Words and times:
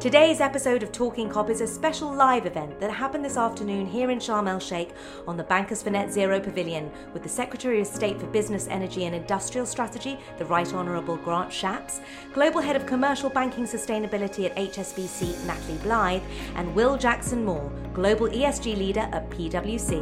Today's 0.00 0.40
episode 0.40 0.82
of 0.82 0.92
Talking 0.92 1.28
COP 1.28 1.50
is 1.50 1.60
a 1.60 1.66
special 1.66 2.10
live 2.10 2.46
event 2.46 2.80
that 2.80 2.90
happened 2.90 3.22
this 3.22 3.36
afternoon 3.36 3.84
here 3.84 4.10
in 4.10 4.18
Sharm 4.18 4.48
el 4.48 4.58
Sheikh 4.58 4.94
on 5.28 5.36
the 5.36 5.44
Bankers 5.44 5.82
for 5.82 5.90
Net 5.90 6.10
Zero 6.10 6.40
Pavilion 6.40 6.90
with 7.12 7.22
the 7.22 7.28
Secretary 7.28 7.82
of 7.82 7.86
State 7.86 8.18
for 8.18 8.26
Business, 8.28 8.66
Energy 8.68 9.04
and 9.04 9.14
Industrial 9.14 9.66
Strategy, 9.66 10.18
the 10.38 10.46
Right 10.46 10.72
Honourable 10.72 11.18
Grant 11.18 11.50
Shapps, 11.50 12.00
Global 12.32 12.62
Head 12.62 12.76
of 12.76 12.86
Commercial 12.86 13.28
Banking 13.28 13.64
Sustainability 13.64 14.46
at 14.46 14.56
HSBC, 14.56 15.44
Natalie 15.44 15.76
Blyth, 15.80 16.22
and 16.54 16.74
Will 16.74 16.96
Jackson 16.96 17.44
Moore, 17.44 17.70
Global 17.92 18.28
ESG 18.28 18.78
Leader 18.78 19.06
at 19.12 19.28
PwC. 19.28 20.00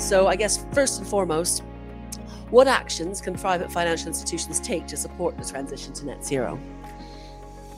So, 0.00 0.28
I 0.28 0.36
guess 0.36 0.64
first 0.72 1.00
and 1.00 1.08
foremost, 1.08 1.64
what 2.54 2.68
actions 2.68 3.20
can 3.20 3.34
private 3.34 3.70
financial 3.72 4.06
institutions 4.06 4.60
take 4.60 4.86
to 4.86 4.96
support 4.96 5.36
the 5.36 5.44
transition 5.44 5.92
to 5.92 6.06
net 6.06 6.24
zero? 6.24 6.56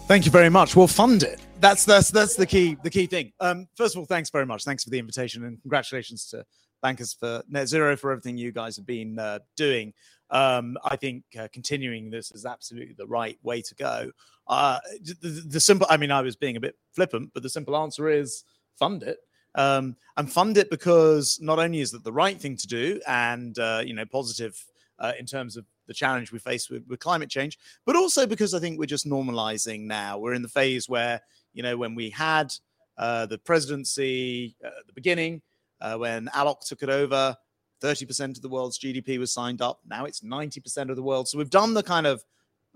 Thank 0.06 0.26
you 0.26 0.30
very 0.30 0.50
much. 0.50 0.76
We'll 0.76 0.86
fund 0.86 1.22
it. 1.22 1.40
That's 1.60 1.86
that's 1.86 2.10
that's 2.10 2.36
the 2.36 2.44
key 2.44 2.76
the 2.82 2.90
key 2.90 3.06
thing. 3.06 3.32
Um, 3.40 3.68
first 3.74 3.94
of 3.94 4.00
all, 4.00 4.04
thanks 4.04 4.28
very 4.28 4.44
much. 4.44 4.64
Thanks 4.64 4.84
for 4.84 4.90
the 4.90 4.98
invitation 4.98 5.44
and 5.46 5.58
congratulations 5.62 6.26
to 6.26 6.44
Bankers 6.82 7.14
for 7.14 7.42
Net 7.48 7.68
Zero 7.68 7.96
for 7.96 8.12
everything 8.12 8.36
you 8.36 8.52
guys 8.52 8.76
have 8.76 8.84
been 8.84 9.18
uh, 9.18 9.38
doing. 9.56 9.94
Um, 10.28 10.76
I 10.84 10.96
think 10.96 11.24
uh, 11.40 11.48
continuing 11.54 12.10
this 12.10 12.30
is 12.30 12.44
absolutely 12.44 12.96
the 12.98 13.06
right 13.06 13.38
way 13.42 13.62
to 13.62 13.74
go. 13.76 14.10
Uh, 14.46 14.78
the, 15.22 15.44
the, 15.48 15.60
simple, 15.60 15.86
I 15.88 15.96
mean, 15.96 16.10
I 16.10 16.20
was 16.20 16.36
being 16.36 16.56
a 16.56 16.60
bit 16.60 16.74
flippant, 16.94 17.30
but 17.32 17.42
the 17.42 17.48
simple 17.48 17.76
answer 17.76 18.10
is 18.10 18.44
fund 18.78 19.02
it. 19.04 19.18
Um, 19.56 19.96
and 20.16 20.30
fund 20.30 20.58
it 20.58 20.70
because 20.70 21.38
not 21.40 21.58
only 21.58 21.80
is 21.80 21.92
it 21.92 22.04
the 22.04 22.12
right 22.12 22.38
thing 22.38 22.56
to 22.56 22.66
do 22.66 23.00
and 23.06 23.58
uh, 23.58 23.82
you 23.84 23.94
know 23.94 24.04
positive 24.04 24.62
uh, 24.98 25.12
in 25.18 25.26
terms 25.26 25.56
of 25.56 25.64
the 25.86 25.94
challenge 25.94 26.32
we 26.32 26.38
face 26.38 26.68
with, 26.68 26.86
with 26.88 27.00
climate 27.00 27.30
change, 27.30 27.58
but 27.84 27.96
also 27.96 28.26
because 28.26 28.54
I 28.54 28.58
think 28.58 28.78
we're 28.78 28.86
just 28.86 29.06
normalizing 29.06 29.82
now. 29.86 30.18
We're 30.18 30.34
in 30.34 30.42
the 30.42 30.48
phase 30.48 30.88
where 30.88 31.20
you 31.52 31.62
know 31.62 31.76
when 31.76 31.94
we 31.94 32.10
had 32.10 32.52
uh, 32.98 33.26
the 33.26 33.38
presidency 33.38 34.56
uh, 34.64 34.68
at 34.68 34.86
the 34.86 34.92
beginning, 34.92 35.42
uh, 35.80 35.96
when 35.96 36.26
Alok 36.34 36.60
took 36.60 36.82
it 36.82 36.88
over, 36.88 37.36
30% 37.82 38.36
of 38.36 38.42
the 38.42 38.48
world's 38.48 38.78
GDP 38.78 39.18
was 39.18 39.32
signed 39.32 39.60
up. 39.60 39.80
Now 39.86 40.04
it's 40.06 40.20
90% 40.20 40.88
of 40.90 40.96
the 40.96 41.02
world. 41.02 41.28
So 41.28 41.38
we've 41.38 41.50
done 41.50 41.74
the 41.74 41.82
kind 41.82 42.06
of 42.06 42.24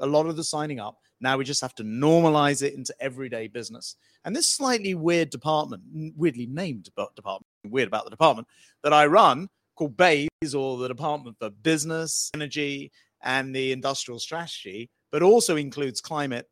a 0.01 0.07
lot 0.07 0.27
of 0.27 0.37
the 0.37 0.45
signing 0.45 0.81
up. 0.81 0.99
Now 1.21 1.37
we 1.37 1.45
just 1.45 1.61
have 1.61 1.75
to 1.77 1.85
normalize 1.85 2.63
it 2.63 2.75
into 2.75 2.95
everyday 3.01 3.47
business. 3.47 3.97
And 4.25 4.35
this 4.35 4.49
slightly 4.49 4.95
weird 4.95 5.31
department, 5.31 5.83
weirdly 6.17 6.47
named 6.47 6.85
department, 6.85 7.47
weird 7.65 7.89
about 7.89 8.05
the 8.05 8.11
department 8.11 8.49
that 8.83 8.93
I 8.93 9.07
run 9.07 9.49
called 9.77 9.97
BEIS 9.97 10.55
or 10.55 10.79
the 10.79 10.89
Department 10.89 11.37
for 11.39 11.51
Business, 11.51 12.31
Energy, 12.35 12.93
and 13.23 13.55
the 13.55 13.73
Industrial 13.73 14.19
Strategy, 14.19 14.91
but 15.11 15.23
also 15.23 15.57
includes 15.57 16.01
climate 16.01 16.47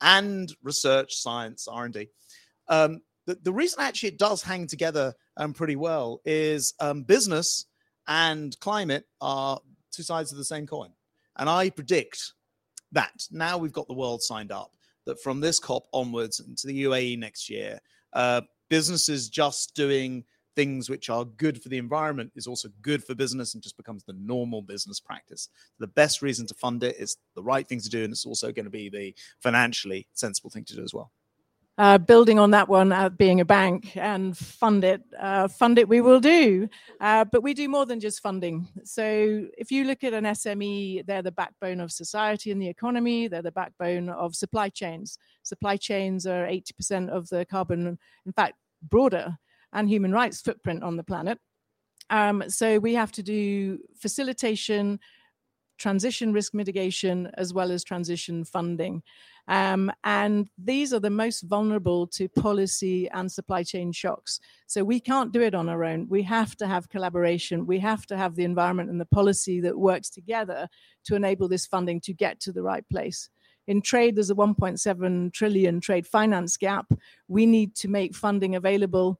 and 0.00 0.54
research, 0.62 1.14
science, 1.14 1.66
R&D. 1.68 2.08
Um, 2.68 3.00
the, 3.26 3.36
the 3.42 3.52
reason 3.52 3.80
actually 3.80 4.10
it 4.10 4.18
does 4.18 4.42
hang 4.42 4.66
together 4.66 5.14
um, 5.36 5.52
pretty 5.52 5.76
well 5.76 6.20
is 6.24 6.74
um, 6.80 7.02
business 7.02 7.66
and 8.06 8.58
climate 8.60 9.04
are 9.20 9.60
two 9.92 10.02
sides 10.02 10.32
of 10.32 10.38
the 10.38 10.44
same 10.44 10.66
coin. 10.66 10.90
And 11.36 11.48
I 11.48 11.70
predict 11.70 12.32
that 12.92 13.26
now 13.30 13.58
we've 13.58 13.72
got 13.72 13.88
the 13.88 13.94
world 13.94 14.22
signed 14.22 14.52
up 14.52 14.72
that 15.06 15.20
from 15.22 15.40
this 15.40 15.58
COP 15.58 15.86
onwards 15.92 16.40
into 16.40 16.66
the 16.66 16.84
UAE 16.84 17.18
next 17.18 17.48
year, 17.48 17.80
uh, 18.12 18.42
businesses 18.68 19.28
just 19.28 19.74
doing 19.74 20.24
things 20.54 20.90
which 20.90 21.08
are 21.08 21.24
good 21.24 21.62
for 21.62 21.68
the 21.68 21.78
environment 21.78 22.32
is 22.34 22.46
also 22.46 22.68
good 22.82 23.02
for 23.02 23.14
business 23.14 23.54
and 23.54 23.62
just 23.62 23.76
becomes 23.76 24.04
the 24.04 24.12
normal 24.14 24.60
business 24.60 24.98
practice. 24.98 25.48
The 25.78 25.86
best 25.86 26.20
reason 26.20 26.46
to 26.48 26.54
fund 26.54 26.82
it 26.82 26.96
is 26.98 27.16
the 27.36 27.42
right 27.42 27.66
thing 27.66 27.80
to 27.80 27.88
do, 27.88 28.02
and 28.02 28.12
it's 28.12 28.26
also 28.26 28.50
going 28.52 28.64
to 28.64 28.70
be 28.70 28.88
the 28.88 29.14
financially 29.40 30.08
sensible 30.14 30.50
thing 30.50 30.64
to 30.64 30.74
do 30.74 30.82
as 30.82 30.92
well 30.92 31.12
uh, 31.78 31.96
building 31.96 32.40
on 32.40 32.50
that 32.50 32.68
one, 32.68 32.90
uh, 32.90 33.08
being 33.08 33.40
a 33.40 33.44
bank 33.44 33.96
and 33.96 34.36
fund 34.36 34.82
it, 34.82 35.00
uh, 35.18 35.46
fund 35.46 35.78
it 35.78 35.88
we 35.88 36.00
will 36.00 36.18
do. 36.18 36.68
Uh, 37.00 37.24
but 37.24 37.42
we 37.42 37.54
do 37.54 37.68
more 37.68 37.86
than 37.86 38.00
just 38.00 38.20
funding. 38.20 38.66
So 38.82 39.46
if 39.56 39.70
you 39.70 39.84
look 39.84 40.02
at 40.02 40.12
an 40.12 40.24
SME, 40.24 41.06
they're 41.06 41.22
the 41.22 41.30
backbone 41.30 41.80
of 41.80 41.92
society 41.92 42.50
and 42.50 42.60
the 42.60 42.68
economy. 42.68 43.28
They're 43.28 43.42
the 43.42 43.52
backbone 43.52 44.08
of 44.08 44.34
supply 44.34 44.68
chains. 44.68 45.18
Supply 45.44 45.76
chains 45.76 46.26
are 46.26 46.46
80% 46.46 47.10
of 47.10 47.28
the 47.28 47.46
carbon, 47.46 47.96
in 48.26 48.32
fact, 48.32 48.56
broader 48.82 49.38
and 49.72 49.88
human 49.88 50.12
rights 50.12 50.40
footprint 50.40 50.82
on 50.82 50.96
the 50.96 51.04
planet. 51.04 51.38
Um, 52.10 52.42
so 52.48 52.78
we 52.78 52.94
have 52.94 53.12
to 53.12 53.22
do 53.22 53.78
facilitation, 53.96 54.98
transition 55.78 56.32
risk 56.32 56.54
mitigation, 56.54 57.30
as 57.34 57.54
well 57.54 57.70
as 57.72 57.84
transition 57.84 58.44
funding. 58.44 59.02
Um, 59.48 59.90
and 60.04 60.48
these 60.58 60.92
are 60.92 61.00
the 61.00 61.08
most 61.08 61.42
vulnerable 61.42 62.06
to 62.08 62.28
policy 62.28 63.08
and 63.10 63.32
supply 63.32 63.62
chain 63.62 63.92
shocks. 63.92 64.40
So 64.66 64.84
we 64.84 65.00
can't 65.00 65.32
do 65.32 65.40
it 65.40 65.54
on 65.54 65.70
our 65.70 65.84
own. 65.84 66.06
We 66.08 66.22
have 66.24 66.54
to 66.56 66.66
have 66.66 66.90
collaboration. 66.90 67.66
We 67.66 67.78
have 67.78 68.06
to 68.06 68.16
have 68.16 68.36
the 68.36 68.44
environment 68.44 68.90
and 68.90 69.00
the 69.00 69.06
policy 69.06 69.60
that 69.60 69.78
works 69.78 70.10
together 70.10 70.68
to 71.04 71.14
enable 71.14 71.48
this 71.48 71.66
funding 71.66 72.00
to 72.02 72.12
get 72.12 72.40
to 72.40 72.52
the 72.52 72.62
right 72.62 72.86
place. 72.90 73.30
In 73.66 73.80
trade, 73.80 74.16
there's 74.16 74.30
a 74.30 74.34
1.7 74.34 75.32
trillion 75.32 75.80
trade 75.80 76.06
finance 76.06 76.56
gap. 76.56 76.92
We 77.26 77.46
need 77.46 77.74
to 77.76 77.88
make 77.88 78.14
funding 78.14 78.54
available 78.54 79.18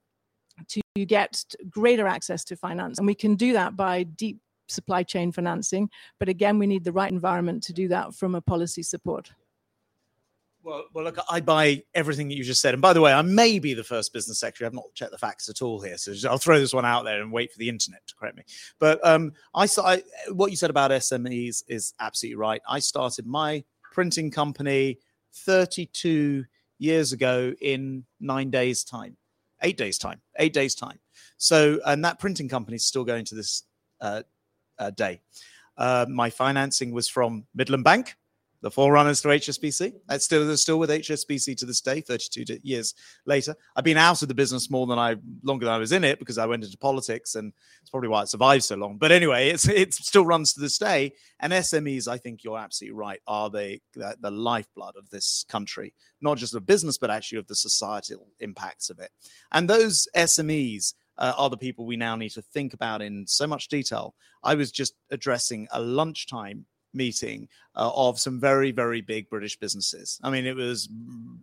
to 0.68 0.80
get 1.06 1.42
greater 1.70 2.06
access 2.06 2.44
to 2.44 2.56
finance. 2.56 2.98
And 2.98 3.06
we 3.06 3.14
can 3.14 3.34
do 3.34 3.52
that 3.54 3.76
by 3.76 4.02
deep 4.02 4.40
supply 4.68 5.02
chain 5.02 5.32
financing. 5.32 5.90
But 6.18 6.28
again, 6.28 6.58
we 6.58 6.66
need 6.66 6.84
the 6.84 6.92
right 6.92 7.10
environment 7.10 7.62
to 7.64 7.72
do 7.72 7.88
that 7.88 8.14
from 8.14 8.34
a 8.34 8.40
policy 8.40 8.82
support. 8.82 9.30
Well, 10.62 10.84
well, 10.92 11.04
look, 11.04 11.18
I 11.30 11.40
buy 11.40 11.82
everything 11.94 12.28
that 12.28 12.34
you 12.34 12.44
just 12.44 12.60
said. 12.60 12.74
And 12.74 12.82
by 12.82 12.92
the 12.92 13.00
way, 13.00 13.12
I 13.12 13.22
may 13.22 13.58
be 13.58 13.74
the 13.74 13.84
first 13.84 14.12
business 14.12 14.40
secretary. 14.40 14.66
I've 14.66 14.74
not 14.74 14.92
checked 14.94 15.12
the 15.12 15.18
facts 15.18 15.48
at 15.48 15.62
all 15.62 15.80
here, 15.80 15.96
so 15.96 16.12
I'll 16.28 16.36
throw 16.36 16.58
this 16.58 16.74
one 16.74 16.84
out 16.84 17.04
there 17.04 17.22
and 17.22 17.32
wait 17.32 17.52
for 17.52 17.58
the 17.58 17.68
internet 17.68 18.06
to 18.06 18.14
correct 18.16 18.36
me. 18.36 18.42
But 18.78 19.04
um, 19.06 19.32
I, 19.54 19.66
I, 19.78 20.02
what 20.32 20.50
you 20.50 20.56
said 20.56 20.70
about 20.70 20.90
SMEs 20.90 21.62
is 21.68 21.94
absolutely 22.00 22.36
right. 22.36 22.60
I 22.68 22.80
started 22.80 23.26
my 23.26 23.64
printing 23.92 24.30
company 24.30 24.98
32 25.32 26.44
years 26.78 27.12
ago 27.12 27.54
in 27.60 28.04
nine 28.20 28.50
days' 28.50 28.84
time, 28.84 29.16
eight 29.62 29.76
days' 29.76 29.96
time, 29.96 30.20
eight 30.38 30.52
days' 30.52 30.74
time. 30.74 30.98
So, 31.36 31.80
and 31.86 32.04
that 32.04 32.18
printing 32.18 32.48
company 32.48 32.76
is 32.76 32.84
still 32.84 33.04
going 33.04 33.24
to 33.26 33.34
this 33.34 33.62
uh, 34.00 34.22
uh, 34.78 34.90
day. 34.90 35.20
Uh, 35.76 36.06
my 36.08 36.30
financing 36.30 36.92
was 36.92 37.08
from 37.08 37.46
Midland 37.54 37.84
Bank 37.84 38.16
the 38.60 38.70
forerunners 38.70 39.20
to 39.22 39.28
HSBC. 39.28 39.92
That's 40.08 40.24
still 40.24 40.56
still 40.56 40.78
with 40.78 40.90
HSBC 40.90 41.56
to 41.58 41.66
this 41.66 41.80
day, 41.80 42.00
32 42.00 42.58
years 42.62 42.94
later. 43.24 43.54
I've 43.76 43.84
been 43.84 43.96
out 43.96 44.22
of 44.22 44.28
the 44.28 44.34
business 44.34 44.70
more 44.70 44.86
than 44.86 44.98
I 44.98 45.16
longer 45.42 45.64
than 45.64 45.74
I 45.74 45.78
was 45.78 45.92
in 45.92 46.04
it 46.04 46.18
because 46.18 46.38
I 46.38 46.46
went 46.46 46.64
into 46.64 46.76
politics, 46.78 47.34
and 47.34 47.52
it's 47.80 47.90
probably 47.90 48.08
why 48.08 48.22
it 48.22 48.28
survived 48.28 48.64
so 48.64 48.76
long. 48.76 48.98
But 48.98 49.12
anyway, 49.12 49.48
it's 49.50 49.68
it 49.68 49.94
still 49.94 50.26
runs 50.26 50.52
to 50.54 50.60
this 50.60 50.78
day. 50.78 51.12
And 51.40 51.52
SMEs, 51.52 52.08
I 52.08 52.18
think 52.18 52.42
you're 52.42 52.58
absolutely 52.58 52.98
right, 52.98 53.20
are 53.26 53.50
they 53.50 53.80
the, 53.94 54.16
the 54.20 54.30
lifeblood 54.30 54.96
of 54.96 55.08
this 55.10 55.44
country, 55.48 55.94
not 56.20 56.38
just 56.38 56.54
of 56.54 56.66
business, 56.66 56.98
but 56.98 57.10
actually 57.10 57.38
of 57.38 57.46
the 57.46 57.54
societal 57.54 58.26
impacts 58.40 58.90
of 58.90 58.98
it. 58.98 59.10
And 59.52 59.68
those 59.68 60.08
SMEs. 60.16 60.94
Uh, 61.18 61.34
are 61.36 61.50
the 61.50 61.56
people 61.56 61.84
we 61.84 61.96
now 61.96 62.16
need 62.16 62.30
to 62.30 62.42
think 62.42 62.74
about 62.74 63.02
in 63.02 63.26
so 63.26 63.46
much 63.46 63.68
detail. 63.68 64.14
I 64.42 64.54
was 64.54 64.70
just 64.70 64.94
addressing 65.10 65.66
a 65.72 65.80
lunchtime 65.80 66.64
meeting 66.94 67.48
uh, 67.76 67.90
of 67.94 68.18
some 68.18 68.40
very 68.40 68.70
very 68.70 69.00
big 69.00 69.28
british 69.28 69.56
businesses. 69.58 70.18
I 70.22 70.30
mean 70.30 70.46
it 70.46 70.56
was 70.56 70.88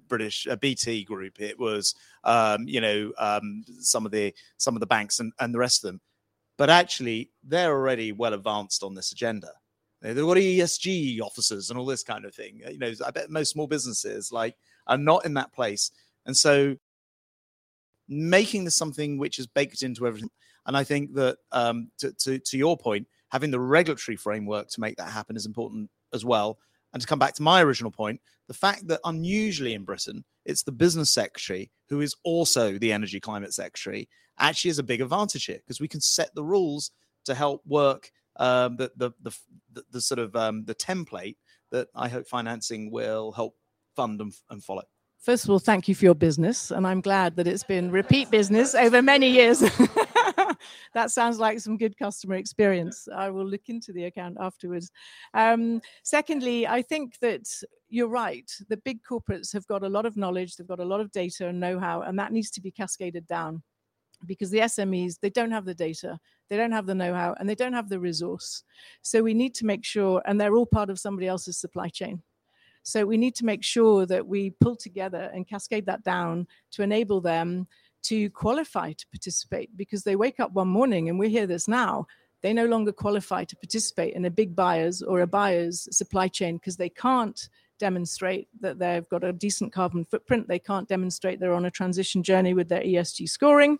british 0.07 0.47
uh, 0.47 0.55
bt 0.55 1.03
group. 1.03 1.39
It 1.39 1.59
was 1.59 1.95
um, 2.23 2.67
you 2.67 2.81
know 2.81 3.11
um, 3.17 3.63
some 3.79 4.05
of 4.05 4.11
the 4.11 4.33
some 4.57 4.75
of 4.75 4.79
the 4.79 4.87
banks 4.87 5.19
and, 5.19 5.33
and 5.39 5.53
the 5.53 5.59
rest 5.59 5.83
of 5.83 5.89
them. 5.89 6.01
But 6.57 6.69
actually 6.69 7.31
they're 7.43 7.71
already 7.71 8.11
well 8.11 8.33
advanced 8.33 8.83
on 8.83 8.95
this 8.95 9.11
agenda. 9.11 9.51
They've 10.01 10.15
got 10.15 10.37
esg 10.37 11.21
officers 11.21 11.69
and 11.69 11.79
all 11.79 11.85
this 11.85 12.03
kind 12.03 12.25
of 12.25 12.33
thing. 12.33 12.61
You 12.69 12.79
know 12.79 12.93
i 13.05 13.11
bet 13.11 13.29
most 13.29 13.51
small 13.51 13.67
businesses 13.67 14.31
like 14.31 14.55
are 14.87 14.97
not 14.97 15.25
in 15.25 15.33
that 15.35 15.53
place. 15.53 15.91
And 16.25 16.35
so 16.35 16.75
making 18.07 18.63
this 18.63 18.75
something 18.75 19.17
which 19.17 19.39
is 19.39 19.47
baked 19.47 19.81
into 19.81 20.05
everything 20.05 20.29
and 20.67 20.77
i 20.77 20.83
think 20.83 21.13
that 21.13 21.37
um, 21.51 21.89
to, 21.97 22.11
to, 22.13 22.39
to 22.39 22.57
your 22.57 22.77
point 22.77 23.07
having 23.35 23.51
the 23.51 23.59
regulatory 23.59 24.15
framework 24.15 24.69
to 24.69 24.79
make 24.79 24.95
that 24.95 25.09
happen 25.09 25.35
is 25.35 25.45
important 25.45 25.89
as 26.13 26.23
well. 26.23 26.57
And 26.93 27.01
to 27.01 27.07
come 27.07 27.19
back 27.19 27.33
to 27.35 27.43
my 27.43 27.61
original 27.61 27.91
point, 27.91 28.21
the 28.47 28.53
fact 28.53 28.87
that 28.87 29.01
unusually 29.03 29.73
in 29.73 29.83
Britain, 29.83 30.23
it's 30.45 30.63
the 30.63 30.71
business 30.71 31.11
secretary 31.11 31.69
who 31.89 32.01
is 32.01 32.15
also 32.23 32.77
the 32.77 32.93
energy 32.93 33.19
climate 33.19 33.53
secretary 33.53 34.07
actually 34.39 34.71
is 34.71 34.79
a 34.79 34.83
big 34.83 35.01
advantage 35.01 35.45
here 35.45 35.57
because 35.57 35.81
we 35.81 35.87
can 35.87 35.99
set 35.99 36.33
the 36.35 36.43
rules 36.43 36.91
to 37.25 37.35
help 37.35 37.61
work 37.65 38.09
um, 38.37 38.77
the, 38.77 38.91
the, 38.95 39.11
the, 39.21 39.37
the, 39.73 39.83
the 39.91 40.01
sort 40.01 40.19
of 40.19 40.35
um, 40.35 40.63
the 40.65 40.75
template 40.75 41.35
that 41.71 41.87
I 41.95 42.07
hope 42.07 42.27
financing 42.27 42.91
will 42.91 43.31
help 43.33 43.55
fund 43.95 44.21
and, 44.21 44.33
and 44.49 44.63
follow. 44.63 44.83
First 45.25 45.45
of 45.45 45.49
all, 45.49 45.57
thank 45.57 45.87
you 45.87 45.95
for 45.95 46.05
your 46.05 46.13
business. 46.13 46.69
And 46.69 46.85
I'm 46.85 47.01
glad 47.01 47.35
that 47.37 47.47
it's 47.47 47.63
been 47.63 47.89
repeat 47.89 48.29
business 48.29 48.75
over 48.75 49.01
many 49.01 49.27
years. 49.27 49.59
that 50.93 51.09
sounds 51.09 51.39
like 51.39 51.59
some 51.59 51.77
good 51.77 51.97
customer 51.97 52.35
experience. 52.35 53.07
I 53.11 53.31
will 53.31 53.43
look 53.47 53.67
into 53.67 53.91
the 53.91 54.03
account 54.03 54.37
afterwards. 54.39 54.91
Um, 55.33 55.81
secondly, 56.03 56.67
I 56.67 56.83
think 56.83 57.17
that 57.21 57.47
you're 57.89 58.07
right. 58.07 58.47
The 58.69 58.77
big 58.77 58.99
corporates 59.01 59.51
have 59.53 59.65
got 59.65 59.81
a 59.81 59.89
lot 59.89 60.05
of 60.05 60.15
knowledge, 60.15 60.57
they've 60.57 60.67
got 60.67 60.79
a 60.79 60.85
lot 60.85 61.01
of 61.01 61.11
data 61.11 61.47
and 61.47 61.59
know 61.59 61.79
how, 61.79 62.01
and 62.01 62.19
that 62.19 62.31
needs 62.31 62.51
to 62.51 62.61
be 62.61 62.69
cascaded 62.69 63.25
down 63.25 63.63
because 64.27 64.51
the 64.51 64.59
SMEs, 64.59 65.19
they 65.19 65.31
don't 65.31 65.51
have 65.51 65.65
the 65.65 65.73
data, 65.73 66.19
they 66.49 66.57
don't 66.57 66.71
have 66.71 66.85
the 66.85 66.93
know 66.93 67.15
how, 67.15 67.35
and 67.39 67.49
they 67.49 67.55
don't 67.55 67.73
have 67.73 67.89
the 67.89 67.99
resource. 67.99 68.63
So 69.01 69.23
we 69.23 69.33
need 69.33 69.55
to 69.55 69.65
make 69.65 69.85
sure, 69.85 70.21
and 70.27 70.39
they're 70.39 70.55
all 70.55 70.67
part 70.67 70.91
of 70.91 70.99
somebody 70.99 71.27
else's 71.27 71.57
supply 71.57 71.89
chain. 71.89 72.21
So 72.85 73.05
we 73.05 73.17
need 73.17 73.35
to 73.35 73.45
make 73.45 73.63
sure 73.63 74.05
that 74.05 74.27
we 74.27 74.51
pull 74.61 74.75
together 74.75 75.29
and 75.33 75.47
cascade 75.47 75.87
that 75.87 76.03
down 76.03 76.47
to 76.71 76.83
enable 76.83 77.19
them 77.19 77.67
to 78.03 78.29
qualify 78.29 78.93
to 78.93 79.07
participate 79.07 79.75
because 79.75 80.03
they 80.03 80.15
wake 80.15 80.39
up 80.39 80.53
one 80.53 80.67
morning 80.67 81.09
and 81.09 81.17
we 81.17 81.29
hear 81.29 81.47
this 81.47 81.67
now 81.67 82.05
they 82.45 82.53
no 82.53 82.67
longer 82.67 82.91
qualify 82.91 83.43
to 83.43 83.55
participate 83.55 84.13
in 84.13 84.25
a 84.25 84.29
big 84.29 84.55
buyer's 84.55 85.01
or 85.01 85.21
a 85.21 85.27
buyer's 85.27 85.87
supply 85.89 86.27
chain 86.27 86.57
because 86.57 86.77
they 86.77 86.89
can't 86.89 87.49
demonstrate 87.79 88.47
that 88.59 88.77
they've 88.77 89.09
got 89.09 89.23
a 89.23 89.33
decent 89.33 89.73
carbon 89.73 90.05
footprint. 90.05 90.47
They 90.47 90.59
can't 90.59 90.87
demonstrate 90.87 91.39
they're 91.39 91.55
on 91.55 91.65
a 91.65 91.71
transition 91.71 92.21
journey 92.21 92.53
with 92.53 92.69
their 92.69 92.83
esg 92.83 93.27
scoring 93.27 93.79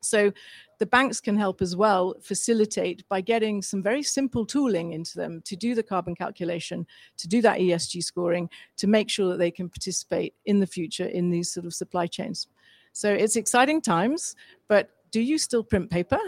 so 0.00 0.32
the 0.78 0.86
banks 0.86 1.20
can 1.20 1.36
help 1.36 1.60
as 1.60 1.74
well 1.74 2.14
facilitate 2.20 3.06
by 3.08 3.20
getting 3.20 3.62
some 3.62 3.82
very 3.82 4.02
simple 4.02 4.46
tooling 4.46 4.92
into 4.92 5.16
them 5.16 5.42
to 5.44 5.56
do 5.56 5.74
the 5.74 5.82
carbon 5.82 6.14
calculation, 6.14 6.86
to 7.16 7.28
do 7.28 7.42
that 7.42 7.58
ESG 7.58 8.02
scoring, 8.02 8.48
to 8.76 8.86
make 8.86 9.10
sure 9.10 9.28
that 9.30 9.38
they 9.38 9.50
can 9.50 9.68
participate 9.68 10.34
in 10.46 10.60
the 10.60 10.66
future 10.66 11.06
in 11.06 11.30
these 11.30 11.52
sort 11.52 11.66
of 11.66 11.74
supply 11.74 12.06
chains. 12.06 12.46
So 12.92 13.12
it's 13.12 13.36
exciting 13.36 13.80
times, 13.80 14.36
but 14.68 14.90
do 15.10 15.20
you 15.20 15.38
still 15.38 15.64
print 15.64 15.90
paper? 15.90 16.18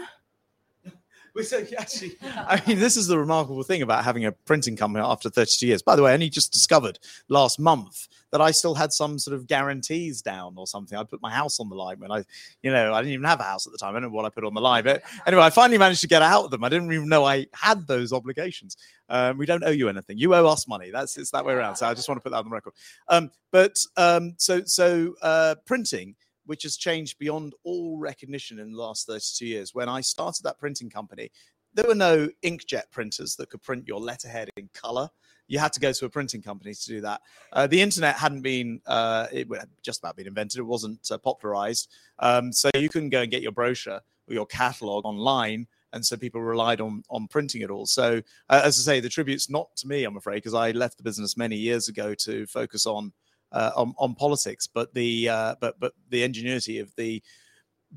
so 1.43 1.63
actually, 1.77 2.17
I 2.21 2.61
mean, 2.67 2.79
this 2.79 2.97
is 2.97 3.07
the 3.07 3.17
remarkable 3.17 3.63
thing 3.63 3.81
about 3.81 4.03
having 4.03 4.25
a 4.25 4.31
printing 4.31 4.75
company 4.75 5.03
after 5.05 5.29
32 5.29 5.67
years. 5.67 5.81
By 5.81 5.95
the 5.95 6.03
way, 6.03 6.11
I 6.11 6.13
only 6.13 6.29
just 6.29 6.51
discovered 6.51 6.99
last 7.29 7.59
month 7.59 8.07
that 8.31 8.41
I 8.41 8.51
still 8.51 8.73
had 8.73 8.93
some 8.93 9.19
sort 9.19 9.35
of 9.35 9.47
guarantees 9.47 10.21
down 10.21 10.55
or 10.57 10.67
something. 10.67 10.97
I 10.97 11.03
put 11.03 11.21
my 11.21 11.31
house 11.31 11.59
on 11.59 11.69
the 11.69 11.75
line 11.75 11.99
when 11.99 12.11
I, 12.11 12.23
you 12.61 12.71
know, 12.71 12.93
I 12.93 13.01
didn't 13.01 13.13
even 13.13 13.25
have 13.25 13.39
a 13.39 13.43
house 13.43 13.67
at 13.67 13.73
the 13.73 13.77
time. 13.77 13.89
I 13.89 13.99
don't 13.99 14.03
know 14.03 14.15
what 14.15 14.25
I 14.25 14.29
put 14.29 14.43
on 14.43 14.53
the 14.53 14.61
line. 14.61 14.83
But 14.83 15.03
anyway, 15.25 15.43
I 15.43 15.49
finally 15.49 15.77
managed 15.77 16.01
to 16.01 16.07
get 16.07 16.21
out 16.21 16.45
of 16.45 16.51
them. 16.51 16.63
I 16.63 16.69
didn't 16.69 16.91
even 16.91 17.09
know 17.09 17.25
I 17.25 17.47
had 17.53 17.87
those 17.87 18.13
obligations. 18.13 18.77
Um, 19.09 19.37
we 19.37 19.45
don't 19.45 19.63
owe 19.63 19.71
you 19.71 19.89
anything. 19.89 20.17
You 20.17 20.33
owe 20.35 20.47
us 20.47 20.67
money. 20.67 20.91
That's 20.91 21.17
it's 21.17 21.31
that 21.31 21.45
way 21.45 21.53
around. 21.53 21.75
So 21.75 21.87
I 21.87 21.93
just 21.93 22.07
want 22.07 22.19
to 22.19 22.23
put 22.23 22.31
that 22.31 22.39
on 22.39 22.45
the 22.45 22.51
record. 22.51 22.73
Um, 23.07 23.31
but 23.51 23.77
um, 23.97 24.33
so 24.37 24.63
so 24.65 25.13
uh, 25.21 25.55
printing 25.65 26.15
which 26.45 26.63
has 26.63 26.75
changed 26.75 27.17
beyond 27.19 27.53
all 27.63 27.97
recognition 27.97 28.59
in 28.59 28.71
the 28.71 28.77
last 28.77 29.07
32 29.07 29.45
years. 29.45 29.75
When 29.75 29.87
I 29.87 30.01
started 30.01 30.43
that 30.43 30.57
printing 30.57 30.89
company, 30.89 31.31
there 31.73 31.85
were 31.87 31.95
no 31.95 32.27
inkjet 32.43 32.91
printers 32.91 33.35
that 33.37 33.49
could 33.49 33.61
print 33.61 33.87
your 33.87 33.99
letterhead 33.99 34.49
in 34.57 34.69
color. 34.73 35.09
You 35.51 35.59
had 35.59 35.73
to 35.73 35.81
go 35.81 35.91
to 35.91 36.05
a 36.05 36.09
printing 36.09 36.41
company 36.41 36.73
to 36.73 36.87
do 36.87 37.01
that. 37.01 37.19
Uh, 37.51 37.67
the 37.67 37.81
internet 37.81 38.15
hadn't 38.15 38.41
been, 38.41 38.79
uh, 38.85 39.27
it 39.33 39.47
had 39.53 39.69
just 39.83 39.99
about 39.99 40.15
been 40.15 40.27
invented. 40.27 40.59
It 40.59 40.63
wasn't 40.63 41.11
uh, 41.11 41.17
popularized. 41.17 41.91
Um, 42.19 42.53
so 42.53 42.69
you 42.73 42.87
couldn't 42.87 43.09
go 43.09 43.21
and 43.21 43.29
get 43.29 43.41
your 43.41 43.51
brochure 43.51 43.99
or 44.27 44.33
your 44.33 44.45
catalog 44.45 45.03
online. 45.05 45.67
And 45.93 46.05
so 46.05 46.15
people 46.15 46.41
relied 46.41 46.79
on 46.79 47.03
on 47.09 47.27
printing 47.27 47.61
it 47.63 47.69
all. 47.69 47.85
So, 47.85 48.21
uh, 48.49 48.61
as 48.63 48.79
I 48.79 48.83
say, 48.83 48.99
the 49.01 49.09
tribute's 49.09 49.49
not 49.49 49.75
to 49.75 49.87
me, 49.87 50.05
I'm 50.05 50.15
afraid, 50.15 50.37
because 50.37 50.53
I 50.53 50.71
left 50.71 50.95
the 50.95 51.03
business 51.03 51.35
many 51.35 51.57
years 51.57 51.89
ago 51.89 52.15
to 52.15 52.45
focus 52.47 52.85
on 52.85 53.11
uh, 53.51 53.71
on, 53.75 53.93
on 53.97 54.15
politics, 54.15 54.67
but 54.67 54.93
the 54.93 55.27
uh, 55.27 55.55
but 55.59 55.77
but 55.81 55.93
the 56.09 56.23
ingenuity 56.23 56.79
of 56.79 56.95
the 56.95 57.21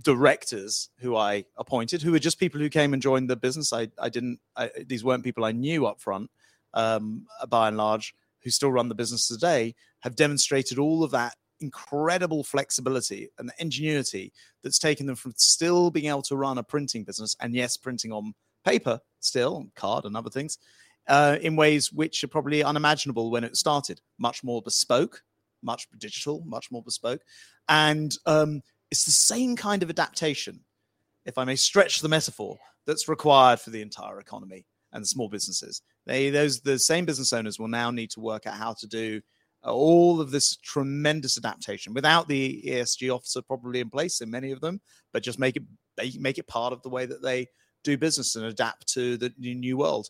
directors 0.03 0.91
who 0.99 1.15
I 1.15 1.45
appointed, 1.57 2.03
who 2.03 2.11
were 2.11 2.19
just 2.19 2.41
people 2.41 2.61
who 2.61 2.69
came 2.69 2.93
and 2.95 3.01
joined 3.01 3.31
the 3.31 3.37
business. 3.37 3.73
I 3.73 3.89
I 3.97 4.09
didn't. 4.09 4.41
I, 4.57 4.71
these 4.87 5.05
weren't 5.05 5.23
people 5.23 5.45
I 5.45 5.53
knew 5.53 5.87
up 5.87 6.01
front, 6.01 6.31
um, 6.75 7.27
by 7.49 7.69
and 7.69 7.77
large, 7.77 8.15
who 8.43 8.51
still 8.51 8.71
run 8.71 8.89
the 8.89 8.95
business 8.95 9.27
today, 9.27 9.75
have 10.01 10.17
demonstrated 10.17 10.79
all 10.79 11.03
of 11.03 11.11
that 11.13 11.35
incredible 11.61 12.45
flexibility 12.45 13.31
and 13.39 13.51
ingenuity 13.59 14.33
that's 14.63 14.79
taken 14.79 15.07
them 15.07 15.17
from 15.17 15.33
still 15.37 15.91
being 15.91 16.07
able 16.07 16.23
to 16.23 16.37
run 16.37 16.59
a 16.59 16.63
printing 16.63 17.05
business 17.05 17.37
and 17.41 17.55
yes, 17.55 17.77
printing 17.77 18.13
on 18.13 18.35
paper 18.65 19.01
still, 19.21 19.67
card 19.75 20.05
and 20.05 20.17
other 20.17 20.31
things, 20.31 20.59
uh, 21.09 21.39
in 21.41 21.57
ways 21.57 21.93
which 21.93 22.23
are 22.23 22.29
probably 22.29 22.63
unimaginable 22.63 23.31
when 23.31 23.45
it 23.45 23.57
started. 23.57 24.01
Much 24.19 24.45
more 24.45 24.61
bespoke, 24.63 25.23
much 25.63 25.89
digital, 25.99 26.43
much 26.45 26.71
more 26.71 26.83
bespoke. 26.83 27.23
And 27.69 28.15
um, 28.27 28.63
it's 28.91 29.05
the 29.05 29.11
same 29.11 29.57
kind 29.57 29.83
of 29.83 29.91
adaptation, 29.91 30.61
if 31.25 31.39
I 31.39 31.45
may 31.45 31.57
stretch 31.57 32.01
the 32.01 32.09
metaphor, 32.09 32.59
that's 32.87 33.09
required 33.09 33.61
for 33.61 33.71
the 33.71 33.81
entire 33.81 34.21
economy 34.21 34.67
and 34.93 35.07
small 35.07 35.29
businesses. 35.29 35.81
They, 36.07 36.31
those, 36.31 36.61
the 36.61 36.79
same 36.79 37.05
business 37.05 37.33
owners 37.33 37.59
will 37.59 37.69
now 37.69 37.91
need 37.91 38.11
to 38.11 38.21
work 38.21 38.47
out 38.47 38.55
how 38.55 38.75
to 38.75 38.87
do 38.87 39.21
uh, 39.65 39.73
all 39.73 40.21
of 40.21 40.31
this 40.31 40.57
tremendous 40.57 41.39
adaptation 41.39 41.95
without 41.95 42.29
the 42.29 42.63
ESG 42.67 43.15
officer 43.15 43.41
probably 43.43 43.81
in 43.81 43.91
place 43.91 44.21
in 44.21 44.31
many 44.31 44.53
of 44.53 44.61
them, 44.61 44.81
but 45.13 45.23
just 45.23 45.39
make 45.39 45.57
it 45.57 45.63
make 46.19 46.39
it 46.39 46.47
part 46.49 46.73
of 46.73 46.83
the 46.83 46.89
way 46.89 47.07
that 47.07 47.23
they 47.23 47.47
do 47.85 47.97
business 47.97 48.35
and 48.35 48.47
adapt 48.47 48.87
to 48.93 49.17
the 49.17 49.33
new 49.39 49.77
world. 49.77 50.09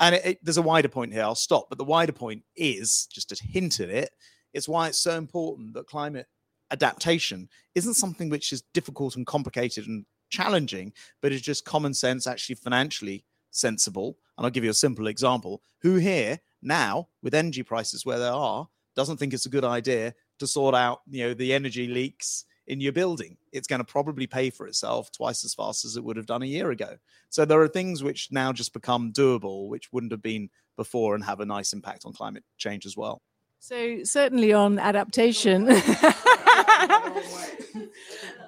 And 0.00 0.14
it, 0.14 0.26
it, 0.26 0.38
there's 0.42 0.56
a 0.56 0.62
wider 0.62 0.88
point 0.88 1.12
here. 1.12 1.22
I'll 1.22 1.34
stop, 1.34 1.66
but 1.68 1.78
the 1.78 1.84
wider 1.84 2.12
point 2.12 2.42
is 2.56 3.06
just 3.12 3.28
to 3.30 3.44
hint 3.44 3.80
at 3.80 3.90
it 3.90 4.10
it's 4.54 4.68
why 4.68 4.88
it's 4.88 4.98
so 4.98 5.18
important 5.18 5.74
that 5.74 5.86
climate 5.86 6.26
adaptation 6.70 7.48
isn't 7.74 7.94
something 7.94 8.30
which 8.30 8.52
is 8.52 8.62
difficult 8.72 9.16
and 9.16 9.26
complicated 9.26 9.86
and 9.86 10.06
challenging, 10.30 10.92
but 11.20 11.32
is 11.32 11.42
just 11.42 11.64
common 11.64 11.92
sense, 11.92 12.26
actually 12.26 12.54
financially 12.54 13.24
sensible. 13.50 14.16
And 14.36 14.44
I'll 14.44 14.50
give 14.50 14.64
you 14.64 14.70
a 14.70 14.74
simple 14.74 15.06
example. 15.06 15.62
Who 15.82 15.96
here 15.96 16.40
now, 16.62 17.08
with 17.22 17.34
energy 17.34 17.62
prices 17.62 18.04
where 18.04 18.18
they 18.18 18.28
are, 18.28 18.68
doesn't 18.96 19.16
think 19.18 19.34
it's 19.34 19.46
a 19.46 19.50
good 19.50 19.64
idea 19.64 20.14
to 20.38 20.46
sort 20.46 20.74
out, 20.74 21.00
you 21.08 21.24
know, 21.24 21.34
the 21.34 21.52
energy 21.52 21.86
leaks 21.86 22.44
in 22.66 22.80
your 22.80 22.92
building? 22.92 23.36
It's 23.52 23.66
going 23.68 23.80
to 23.80 23.84
probably 23.84 24.26
pay 24.26 24.50
for 24.50 24.66
itself 24.66 25.10
twice 25.12 25.44
as 25.44 25.54
fast 25.54 25.84
as 25.84 25.96
it 25.96 26.04
would 26.04 26.16
have 26.16 26.26
done 26.26 26.42
a 26.42 26.46
year 26.46 26.70
ago. 26.70 26.96
So 27.28 27.44
there 27.44 27.60
are 27.60 27.68
things 27.68 28.02
which 28.02 28.28
now 28.30 28.52
just 28.52 28.72
become 28.72 29.12
doable, 29.12 29.68
which 29.68 29.92
wouldn't 29.92 30.12
have 30.12 30.22
been 30.22 30.50
before 30.76 31.14
and 31.14 31.24
have 31.24 31.40
a 31.40 31.46
nice 31.46 31.72
impact 31.72 32.04
on 32.04 32.12
climate 32.12 32.44
change 32.56 32.86
as 32.86 32.96
well. 32.96 33.22
So 33.60 34.02
certainly 34.04 34.52
on 34.52 34.78
adaptation. 34.78 35.66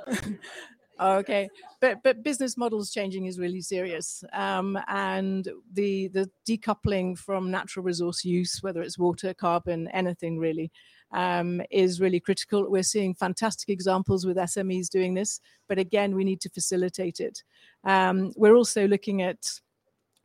okay, 1.00 1.48
but 1.80 2.02
but 2.02 2.22
business 2.22 2.56
models 2.56 2.90
changing 2.90 3.26
is 3.26 3.38
really 3.38 3.60
serious, 3.60 4.24
um, 4.32 4.78
and 4.88 5.48
the 5.72 6.08
the 6.08 6.30
decoupling 6.48 7.18
from 7.18 7.50
natural 7.50 7.84
resource 7.84 8.24
use, 8.24 8.62
whether 8.62 8.82
it's 8.82 8.98
water, 8.98 9.34
carbon, 9.34 9.88
anything 9.88 10.38
really, 10.38 10.70
um, 11.12 11.62
is 11.70 12.00
really 12.00 12.20
critical. 12.20 12.70
We're 12.70 12.82
seeing 12.82 13.14
fantastic 13.14 13.68
examples 13.68 14.26
with 14.26 14.36
SMEs 14.36 14.88
doing 14.88 15.14
this, 15.14 15.40
but 15.68 15.78
again, 15.78 16.14
we 16.14 16.24
need 16.24 16.40
to 16.42 16.50
facilitate 16.50 17.20
it. 17.20 17.42
Um, 17.84 18.32
we're 18.36 18.56
also 18.56 18.86
looking 18.86 19.22
at 19.22 19.38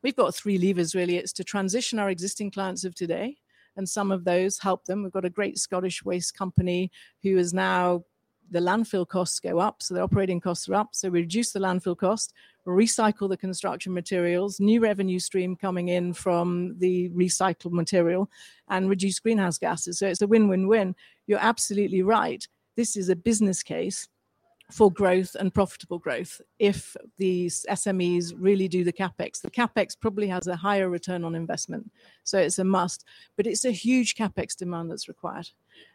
we've 0.04 0.16
got 0.16 0.36
three 0.36 0.58
levers 0.58 0.96
really. 0.96 1.18
It's 1.18 1.34
to 1.34 1.44
transition 1.44 2.00
our 2.00 2.10
existing 2.10 2.52
clients 2.52 2.84
of 2.84 2.96
today 2.96 3.38
and 3.78 3.88
some 3.88 4.12
of 4.12 4.24
those 4.24 4.60
help 4.60 4.86
them. 4.86 5.04
We've 5.04 5.12
got 5.12 5.26
a 5.26 5.30
great 5.30 5.58
Scottish 5.58 6.04
waste 6.04 6.36
company 6.36 6.92
who 7.24 7.38
is 7.38 7.54
now 7.54 8.04
the 8.52 8.60
landfill 8.60 9.08
costs 9.08 9.40
go 9.40 9.60
up, 9.60 9.82
so 9.82 9.94
the 9.94 10.02
operating 10.02 10.42
costs 10.42 10.68
are 10.70 10.76
up. 10.76 10.90
So 10.92 11.10
we 11.10 11.22
reduce 11.22 11.54
the 11.54 11.60
landfill 11.60 11.98
cost, 11.98 12.34
recycle 12.68 13.30
the 13.30 13.38
construction 13.38 13.94
materials, 13.94 14.60
new 14.60 14.82
revenue 14.82 15.20
stream 15.20 15.56
coming 15.56 15.88
in 15.88 16.14
from 16.14 16.78
the 16.78 17.10
recycled 17.10 17.72
material, 17.72 18.30
and 18.70 18.90
reduce 18.90 19.20
greenhouse 19.20 19.58
gases. 19.58 20.00
So 20.00 20.08
it's 20.08 20.22
a 20.22 20.28
win 20.28 20.50
win 20.50 20.68
win. 20.68 20.96
You're 21.28 21.40
absolutely 21.40 22.02
right. 22.02 22.46
This 22.76 22.96
is 22.98 23.10
a 23.10 23.16
business 23.16 23.64
case 23.64 24.08
for 24.70 24.92
growth 24.92 25.36
and 25.36 25.54
profitable 25.54 26.00
growth 26.00 26.42
if 26.58 26.96
these 27.18 27.66
SMEs 27.70 28.34
really 28.38 28.68
do 28.68 28.84
the 28.84 28.94
capex. 28.94 29.42
The 29.42 29.52
capex 29.52 29.98
probably 30.00 30.28
has 30.28 30.48
a 30.48 30.56
higher 30.56 30.90
return 30.90 31.24
on 31.24 31.36
investment, 31.36 31.92
so 32.24 32.38
it's 32.38 32.60
a 32.60 32.64
must, 32.64 33.06
but 33.36 33.48
it's 33.48 33.66
a 33.66 33.72
huge 33.72 34.16
capex 34.16 34.56
demand 34.56 34.90
that's 34.90 35.08
required. 35.08 35.50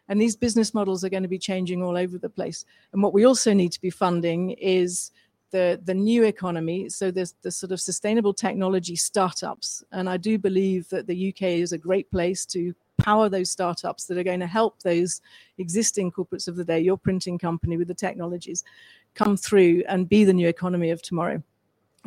And 0.09 0.21
these 0.21 0.35
business 0.35 0.73
models 0.73 1.03
are 1.03 1.09
going 1.09 1.23
to 1.23 1.29
be 1.29 1.39
changing 1.39 1.83
all 1.83 1.97
over 1.97 2.17
the 2.17 2.29
place. 2.29 2.65
And 2.93 3.03
what 3.03 3.13
we 3.13 3.25
also 3.25 3.53
need 3.53 3.71
to 3.73 3.81
be 3.81 3.89
funding 3.89 4.51
is 4.51 5.11
the, 5.51 5.79
the 5.83 5.93
new 5.93 6.23
economy. 6.23 6.89
So 6.89 7.11
there's 7.11 7.35
the 7.41 7.51
sort 7.51 7.71
of 7.71 7.81
sustainable 7.81 8.33
technology 8.33 8.95
startups. 8.95 9.83
And 9.91 10.09
I 10.09 10.17
do 10.17 10.37
believe 10.37 10.89
that 10.89 11.07
the 11.07 11.29
UK 11.29 11.43
is 11.43 11.71
a 11.71 11.77
great 11.77 12.09
place 12.11 12.45
to 12.47 12.73
power 12.97 13.29
those 13.29 13.51
startups 13.51 14.05
that 14.05 14.17
are 14.17 14.23
going 14.23 14.39
to 14.39 14.47
help 14.47 14.81
those 14.81 15.21
existing 15.57 16.11
corporates 16.11 16.47
of 16.47 16.55
the 16.55 16.65
day, 16.65 16.79
your 16.79 16.97
printing 16.97 17.37
company 17.37 17.77
with 17.77 17.87
the 17.87 17.93
technologies, 17.93 18.63
come 19.13 19.37
through 19.37 19.83
and 19.87 20.09
be 20.09 20.23
the 20.23 20.33
new 20.33 20.47
economy 20.47 20.89
of 20.89 21.01
tomorrow. 21.01 21.41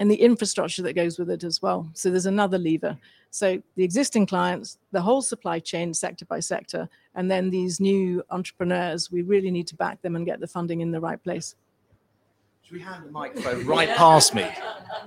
And 0.01 0.11
the 0.11 0.17
infrastructure 0.17 0.81
that 0.83 0.95
goes 0.95 1.19
with 1.19 1.29
it 1.31 1.45
as 1.45 1.61
well. 1.61 1.87
So 1.93 2.11
there's 2.11 2.25
another 2.25 2.57
lever. 2.57 2.97
So 3.29 3.63
the 3.77 3.85
existing 3.85 4.27
clients, 4.27 4.79
the 4.93 5.01
whole 5.03 5.21
supply 5.21 5.59
chain, 5.59 5.93
sector 5.93 6.25
by 6.25 6.41
sector, 6.41 6.89
and 7.15 7.31
then 7.31 7.51
these 7.51 7.81
new 7.81 8.25
entrepreneurs, 8.31 9.13
we 9.13 9.21
really 9.21 9.51
need 9.51 9.67
to 9.69 9.77
back 9.77 10.01
them 10.01 10.17
and 10.17 10.25
get 10.25 10.41
the 10.41 10.49
funding 10.49 10.81
in 10.81 10.91
the 10.91 11.01
right 11.01 11.23
place. 11.23 11.55
Should 12.63 12.79
we 12.79 12.83
hand 12.83 13.05
the 13.05 13.11
microphone 13.11 13.67
right 13.67 13.91
past 13.91 14.35
me? 14.35 14.47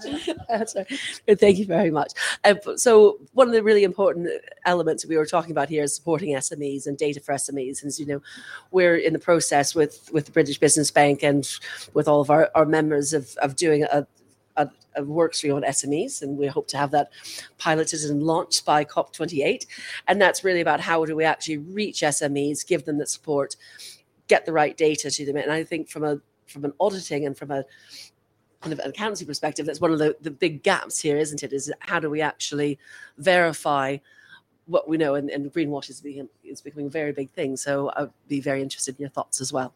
Thank 1.39 1.57
you 1.57 1.65
very 1.65 1.89
much. 1.89 2.13
Uh, 2.43 2.55
so 2.75 3.19
one 3.31 3.47
of 3.47 3.53
the 3.53 3.63
really 3.63 3.83
important 3.83 4.29
elements 4.65 5.07
we 5.07 5.17
were 5.17 5.25
talking 5.25 5.51
about 5.51 5.69
here 5.69 5.83
is 5.83 5.95
supporting 5.95 6.35
SMEs 6.35 6.85
and 6.85 6.97
data 6.99 7.19
for 7.19 7.33
SMEs. 7.33 7.81
And 7.81 7.97
you 7.97 8.05
know, 8.05 8.21
we're 8.69 8.97
in 8.97 9.13
the 9.13 9.19
process 9.19 9.73
with 9.73 10.09
with 10.13 10.25
the 10.25 10.31
British 10.31 10.59
Business 10.59 10.91
Bank 10.91 11.23
and 11.23 11.49
with 11.93 12.07
all 12.07 12.21
of 12.21 12.29
our, 12.29 12.51
our 12.53 12.65
members 12.65 13.13
of, 13.13 13.35
of 13.37 13.55
doing 13.55 13.83
a, 13.83 14.05
a, 14.57 14.69
a 14.95 15.03
work 15.03 15.33
stream 15.33 15.55
on 15.55 15.63
SMEs, 15.63 16.21
and 16.21 16.37
we 16.37 16.47
hope 16.47 16.67
to 16.69 16.77
have 16.77 16.91
that 16.91 17.09
piloted 17.57 18.01
and 18.01 18.23
launched 18.23 18.65
by 18.65 18.85
COP28. 18.85 19.65
And 20.07 20.21
that's 20.21 20.43
really 20.43 20.61
about 20.61 20.79
how 20.79 21.05
do 21.05 21.15
we 21.15 21.23
actually 21.23 21.57
reach 21.57 22.01
SMEs, 22.01 22.65
give 22.65 22.85
them 22.85 22.97
the 22.97 23.05
support, 23.05 23.55
get 24.27 24.45
the 24.45 24.53
right 24.53 24.75
data 24.75 25.09
to 25.09 25.25
them. 25.25 25.37
And 25.37 25.51
I 25.51 25.63
think 25.63 25.89
from 25.89 26.03
a 26.03 26.19
from 26.47 26.65
an 26.65 26.73
auditing 26.79 27.25
and 27.25 27.37
from 27.37 27.51
a 27.51 27.63
kind 28.61 28.73
of 28.73 28.79
an 28.79 28.89
accountancy 28.89 29.25
perspective, 29.25 29.65
that's 29.65 29.81
one 29.81 29.91
of 29.91 29.99
the, 29.99 30.15
the 30.21 30.31
big 30.31 30.63
gaps 30.63 30.99
here, 30.99 31.17
isn't 31.17 31.43
it? 31.43 31.51
Is 31.51 31.71
how 31.79 31.99
do 31.99 32.09
we 32.09 32.21
actually 32.21 32.79
verify 33.17 33.97
what 34.65 34.87
we 34.87 34.97
know? 34.97 35.15
And, 35.15 35.29
and 35.29 35.51
greenwash 35.51 35.89
is, 35.89 35.99
being, 35.99 36.29
is 36.43 36.61
becoming 36.61 36.87
a 36.87 36.89
very 36.89 37.11
big 37.11 37.31
thing. 37.31 37.57
So 37.57 37.91
I'd 37.95 38.09
be 38.27 38.39
very 38.39 38.61
interested 38.61 38.95
in 38.95 39.01
your 39.01 39.09
thoughts 39.09 39.41
as 39.41 39.51
well 39.51 39.73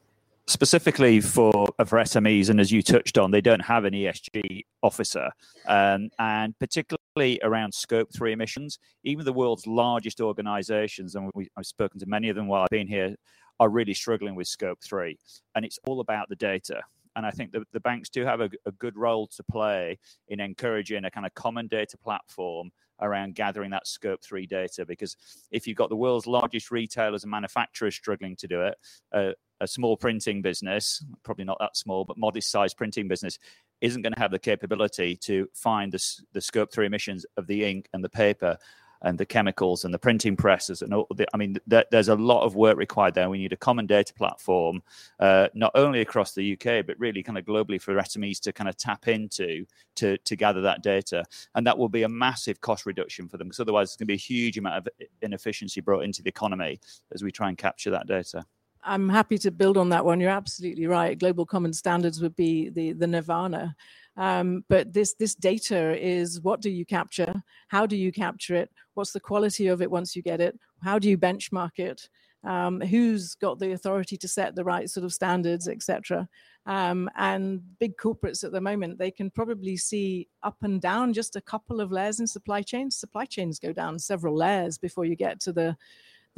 specifically 0.47 1.19
for 1.19 1.67
for 1.85 1.99
SMEs, 1.99 2.49
and 2.49 2.59
as 2.59 2.71
you 2.71 2.81
touched 2.81 3.17
on, 3.17 3.31
they 3.31 3.41
don't 3.41 3.59
have 3.59 3.85
an 3.85 3.93
ESG 3.93 4.63
officer, 4.81 5.29
um, 5.67 6.09
and 6.19 6.57
particularly 6.59 7.39
around 7.43 7.73
Scope 7.73 8.09
three 8.15 8.31
emissions. 8.31 8.79
Even 9.03 9.25
the 9.25 9.33
world's 9.33 9.67
largest 9.67 10.21
organisations, 10.21 11.15
and 11.15 11.29
we, 11.35 11.49
I've 11.57 11.65
spoken 11.65 11.99
to 11.99 12.05
many 12.05 12.29
of 12.29 12.35
them 12.35 12.47
while 12.47 12.63
I've 12.63 12.69
been 12.69 12.87
here, 12.87 13.15
are 13.59 13.69
really 13.69 13.93
struggling 13.93 14.35
with 14.35 14.47
Scope 14.47 14.79
three, 14.81 15.17
and 15.55 15.65
it's 15.65 15.79
all 15.85 15.99
about 15.99 16.29
the 16.29 16.35
data. 16.35 16.81
And 17.15 17.25
I 17.25 17.31
think 17.31 17.51
the, 17.51 17.63
the 17.73 17.79
banks 17.79 18.09
do 18.09 18.23
have 18.25 18.41
a, 18.41 18.49
a 18.67 18.71
good 18.73 18.95
role 18.95 19.25
to 19.27 19.43
play 19.43 19.97
in 20.27 20.39
encouraging 20.39 21.03
a 21.03 21.09
kind 21.09 21.25
of 21.25 21.33
common 21.33 21.67
data 21.67 21.97
platform 21.97 22.69
around 23.01 23.35
gathering 23.35 23.71
that 23.71 23.87
scope 23.87 24.23
3 24.23 24.45
data 24.45 24.85
because 24.85 25.15
if 25.51 25.67
you've 25.67 25.77
got 25.77 25.89
the 25.89 25.95
world's 25.95 26.27
largest 26.27 26.71
retailers 26.71 27.23
and 27.23 27.31
manufacturers 27.31 27.95
struggling 27.95 28.35
to 28.35 28.47
do 28.47 28.61
it 28.61 28.75
uh, 29.13 29.31
a 29.61 29.67
small 29.67 29.97
printing 29.97 30.41
business, 30.41 31.03
probably 31.23 31.45
not 31.45 31.57
that 31.59 31.77
small, 31.77 32.05
but 32.05 32.17
modest 32.17 32.51
sized 32.51 32.77
printing 32.77 33.07
business, 33.07 33.39
isn't 33.81 34.01
going 34.01 34.13
to 34.13 34.19
have 34.19 34.31
the 34.31 34.39
capability 34.39 35.15
to 35.15 35.47
find 35.53 35.91
the, 35.91 36.21
the 36.33 36.41
scope 36.41 36.71
three 36.71 36.85
emissions 36.85 37.25
of 37.37 37.47
the 37.47 37.63
ink 37.63 37.87
and 37.93 38.03
the 38.03 38.09
paper 38.09 38.57
and 39.01 39.17
the 39.17 39.25
chemicals 39.25 39.85
and 39.85 39.93
the 39.93 39.99
printing 39.99 40.35
presses 40.35 40.81
and 40.81 40.93
all 40.93 41.07
the, 41.15 41.27
I 41.33 41.37
mean, 41.37 41.57
th- 41.69 41.85
there's 41.91 42.07
a 42.07 42.15
lot 42.15 42.43
of 42.43 42.55
work 42.55 42.77
required 42.77 43.13
there. 43.13 43.29
We 43.29 43.37
need 43.37 43.53
a 43.53 43.57
common 43.57 43.85
data 43.85 44.13
platform, 44.13 44.81
uh, 45.19 45.49
not 45.53 45.71
only 45.75 46.01
across 46.01 46.33
the 46.33 46.53
UK, 46.53 46.85
but 46.85 46.99
really 46.99 47.23
kind 47.23 47.37
of 47.37 47.45
globally 47.45 47.79
for 47.79 47.93
SMEs 47.93 48.39
to 48.41 48.53
kind 48.53 48.67
of 48.67 48.77
tap 48.77 49.07
into 49.07 49.65
to, 49.95 50.17
to 50.17 50.35
gather 50.35 50.61
that 50.61 50.81
data. 50.81 51.23
And 51.55 51.67
that 51.67 51.77
will 51.77 51.89
be 51.89 52.03
a 52.03 52.09
massive 52.09 52.61
cost 52.61 52.85
reduction 52.85 53.27
for 53.27 53.37
them 53.37 53.47
because 53.47 53.59
otherwise 53.59 53.89
it's 53.89 53.97
going 53.97 54.07
to 54.07 54.11
be 54.11 54.15
a 54.15 54.17
huge 54.17 54.57
amount 54.57 54.75
of 54.75 54.87
inefficiency 55.21 55.81
brought 55.81 56.03
into 56.03 56.23
the 56.23 56.29
economy 56.29 56.79
as 57.13 57.23
we 57.23 57.31
try 57.31 57.49
and 57.49 57.57
capture 57.57 57.91
that 57.91 58.07
data. 58.07 58.45
I'm 58.87 59.09
happy 59.09 59.37
to 59.39 59.51
build 59.51 59.77
on 59.77 59.89
that 59.89 60.05
one. 60.05 60.19
You're 60.19 60.29
absolutely 60.29 60.87
right. 60.87 61.19
Global 61.19 61.45
common 61.45 61.73
standards 61.73 62.21
would 62.21 62.35
be 62.35 62.69
the 62.69 62.93
the 62.93 63.07
nirvana. 63.07 63.75
Um, 64.15 64.63
but 64.67 64.93
this 64.93 65.13
this 65.13 65.35
data 65.35 65.95
is 66.03 66.41
what 66.41 66.61
do 66.61 66.69
you 66.69 66.85
capture? 66.85 67.43
How 67.67 67.85
do 67.85 67.95
you 67.95 68.11
capture 68.11 68.55
it? 68.55 68.71
What's 68.95 69.11
the 69.11 69.19
quality 69.19 69.67
of 69.67 69.81
it 69.81 69.91
once 69.91 70.15
you 70.15 70.21
get 70.23 70.41
it? 70.41 70.57
How 70.81 70.97
do 70.97 71.09
you 71.09 71.17
benchmark 71.17 71.77
it? 71.77 72.09
Um, 72.43 72.79
who's 72.79 73.35
got 73.35 73.59
the 73.59 73.73
authority 73.73 74.15
to 74.17 74.27
set 74.27 74.55
the 74.55 74.63
right 74.63 74.89
sort 74.89 75.03
of 75.03 75.13
standards, 75.13 75.67
etc. 75.67 76.27
Um, 76.65 77.09
and 77.15 77.61
big 77.79 77.97
corporates 77.97 78.43
at 78.43 78.51
the 78.51 78.61
moment, 78.61 78.97
they 78.97 79.11
can 79.11 79.29
probably 79.29 79.77
see 79.77 80.27
up 80.43 80.57
and 80.61 80.81
down 80.81 81.13
just 81.13 81.35
a 81.35 81.41
couple 81.41 81.81
of 81.81 81.91
layers 81.91 82.19
in 82.19 82.27
supply 82.27 82.61
chains. 82.61 82.97
Supply 82.97 83.25
chains 83.25 83.59
go 83.59 83.73
down 83.73 83.99
several 83.99 84.35
layers 84.35 84.77
before 84.77 85.05
you 85.05 85.15
get 85.15 85.39
to 85.41 85.53
the 85.53 85.77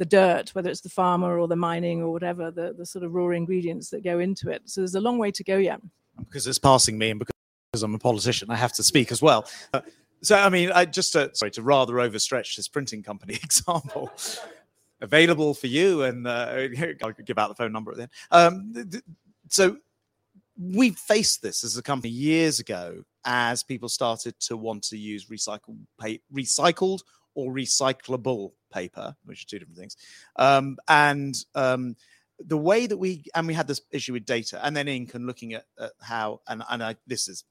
the 0.00 0.06
dirt, 0.06 0.48
whether 0.54 0.70
it's 0.70 0.80
the 0.80 0.88
farmer 0.88 1.38
or 1.38 1.46
the 1.46 1.54
mining 1.54 2.00
or 2.02 2.10
whatever, 2.10 2.50
the, 2.50 2.72
the 2.72 2.86
sort 2.86 3.04
of 3.04 3.12
raw 3.12 3.28
ingredients 3.28 3.90
that 3.90 4.02
go 4.02 4.18
into 4.18 4.48
it. 4.48 4.62
So 4.64 4.80
there's 4.80 4.94
a 4.94 5.00
long 5.00 5.18
way 5.18 5.30
to 5.30 5.44
go 5.44 5.58
yet. 5.58 5.78
Because 6.18 6.46
it's 6.46 6.58
passing 6.58 6.96
me 6.96 7.10
and 7.10 7.18
because 7.18 7.82
I'm 7.82 7.94
a 7.94 7.98
politician, 7.98 8.50
I 8.50 8.56
have 8.56 8.72
to 8.72 8.82
speak 8.82 9.12
as 9.12 9.20
well. 9.20 9.46
Uh, 9.74 9.82
so, 10.22 10.36
I 10.36 10.48
mean, 10.48 10.72
I 10.72 10.86
just 10.86 11.12
to, 11.12 11.30
sorry 11.34 11.50
to 11.50 11.62
rather 11.62 11.92
overstretch 11.94 12.56
this 12.56 12.66
printing 12.66 13.02
company 13.02 13.34
example. 13.44 14.10
Available 15.02 15.52
for 15.52 15.66
you, 15.66 16.02
and 16.04 16.26
uh, 16.26 16.68
I'll 17.04 17.12
give 17.12 17.38
out 17.38 17.48
the 17.48 17.54
phone 17.54 17.72
number 17.72 17.90
at 17.90 17.96
the 17.98 18.02
end. 18.04 18.10
Um, 18.30 18.72
th- 18.90 19.04
so, 19.48 19.76
we 20.58 20.90
faced 20.90 21.42
this 21.42 21.62
as 21.62 21.76
a 21.76 21.82
company 21.82 22.12
years 22.12 22.58
ago 22.58 23.02
as 23.26 23.62
people 23.62 23.88
started 23.88 24.38
to 24.40 24.56
want 24.56 24.82
to 24.84 24.96
use 24.96 25.26
recycled, 25.26 25.78
recycled 26.34 27.00
or 27.34 27.52
recyclable 27.52 28.52
paper, 28.70 29.14
which 29.24 29.44
are 29.44 29.46
two 29.46 29.58
different 29.58 29.78
things. 29.78 29.96
Um, 30.36 30.78
and 30.88 31.34
um, 31.54 31.96
the 32.38 32.56
way 32.56 32.86
that 32.86 32.96
we 32.96 33.24
and 33.34 33.46
we 33.46 33.54
had 33.54 33.66
this 33.66 33.82
issue 33.90 34.14
with 34.14 34.24
data 34.24 34.64
and 34.64 34.74
then 34.76 34.88
ink 34.88 35.14
and 35.14 35.26
looking 35.26 35.54
at, 35.54 35.64
at 35.78 35.92
how 36.00 36.40
and 36.48 36.62
and 36.70 36.82
I, 36.82 36.96
this 37.06 37.28
is 37.28 37.44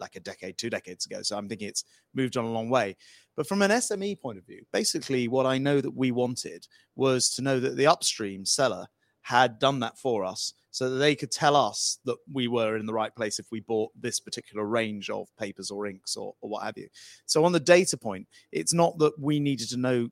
like 0.00 0.16
a 0.16 0.20
decade, 0.20 0.56
two 0.56 0.70
decades 0.70 1.06
ago. 1.06 1.22
So 1.22 1.36
I'm 1.36 1.48
thinking 1.48 1.68
it's 1.68 1.84
moved 2.14 2.36
on 2.36 2.44
a 2.44 2.52
long 2.52 2.70
way. 2.70 2.96
But 3.36 3.46
from 3.46 3.62
an 3.62 3.70
SME 3.70 4.20
point 4.20 4.38
of 4.38 4.46
view, 4.46 4.64
basically 4.72 5.28
what 5.28 5.46
I 5.46 5.58
know 5.58 5.80
that 5.80 5.96
we 5.96 6.10
wanted 6.10 6.66
was 6.96 7.30
to 7.30 7.42
know 7.42 7.60
that 7.60 7.76
the 7.76 7.86
upstream 7.86 8.44
seller 8.44 8.86
had 9.22 9.58
done 9.58 9.80
that 9.80 9.98
for 9.98 10.24
us 10.24 10.54
so 10.70 10.88
that 10.88 10.96
they 10.96 11.14
could 11.14 11.30
tell 11.30 11.56
us 11.56 11.98
that 12.04 12.16
we 12.32 12.48
were 12.48 12.76
in 12.76 12.86
the 12.86 12.92
right 12.92 13.14
place 13.14 13.38
if 13.38 13.46
we 13.50 13.60
bought 13.60 13.90
this 13.98 14.20
particular 14.20 14.64
range 14.64 15.10
of 15.10 15.28
papers 15.38 15.70
or 15.70 15.86
inks 15.86 16.16
or, 16.16 16.34
or 16.40 16.50
what 16.50 16.62
have 16.62 16.78
you. 16.78 16.88
So 17.26 17.44
on 17.44 17.52
the 17.52 17.60
data 17.60 17.96
point, 17.96 18.26
it's 18.52 18.72
not 18.72 18.98
that 18.98 19.18
we 19.18 19.40
needed 19.40 19.68
to 19.70 19.76
know 19.76 20.08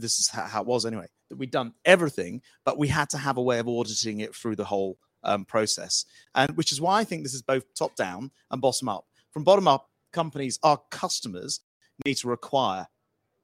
this 0.00 0.18
is 0.18 0.28
how, 0.28 0.60
it 0.60 0.66
was 0.66 0.86
anyway, 0.86 1.06
that 1.30 1.36
we'd 1.36 1.50
done 1.50 1.72
everything, 1.84 2.42
but 2.64 2.78
we 2.78 2.88
had 2.88 3.10
to 3.10 3.18
have 3.18 3.36
a 3.36 3.42
way 3.42 3.58
of 3.58 3.68
auditing 3.68 4.20
it 4.20 4.34
through 4.34 4.56
the 4.56 4.64
whole 4.64 4.98
um, 5.22 5.44
process. 5.44 6.04
And 6.34 6.56
which 6.56 6.72
is 6.72 6.80
why 6.80 7.00
I 7.00 7.04
think 7.04 7.22
this 7.22 7.34
is 7.34 7.42
both 7.42 7.64
top 7.74 7.96
down 7.96 8.30
and 8.50 8.60
bottom 8.60 8.88
up. 8.88 9.06
From 9.32 9.44
bottom 9.44 9.68
up, 9.68 9.90
companies, 10.12 10.58
our 10.62 10.80
customers 10.90 11.60
need 12.04 12.16
to 12.18 12.28
require 12.28 12.86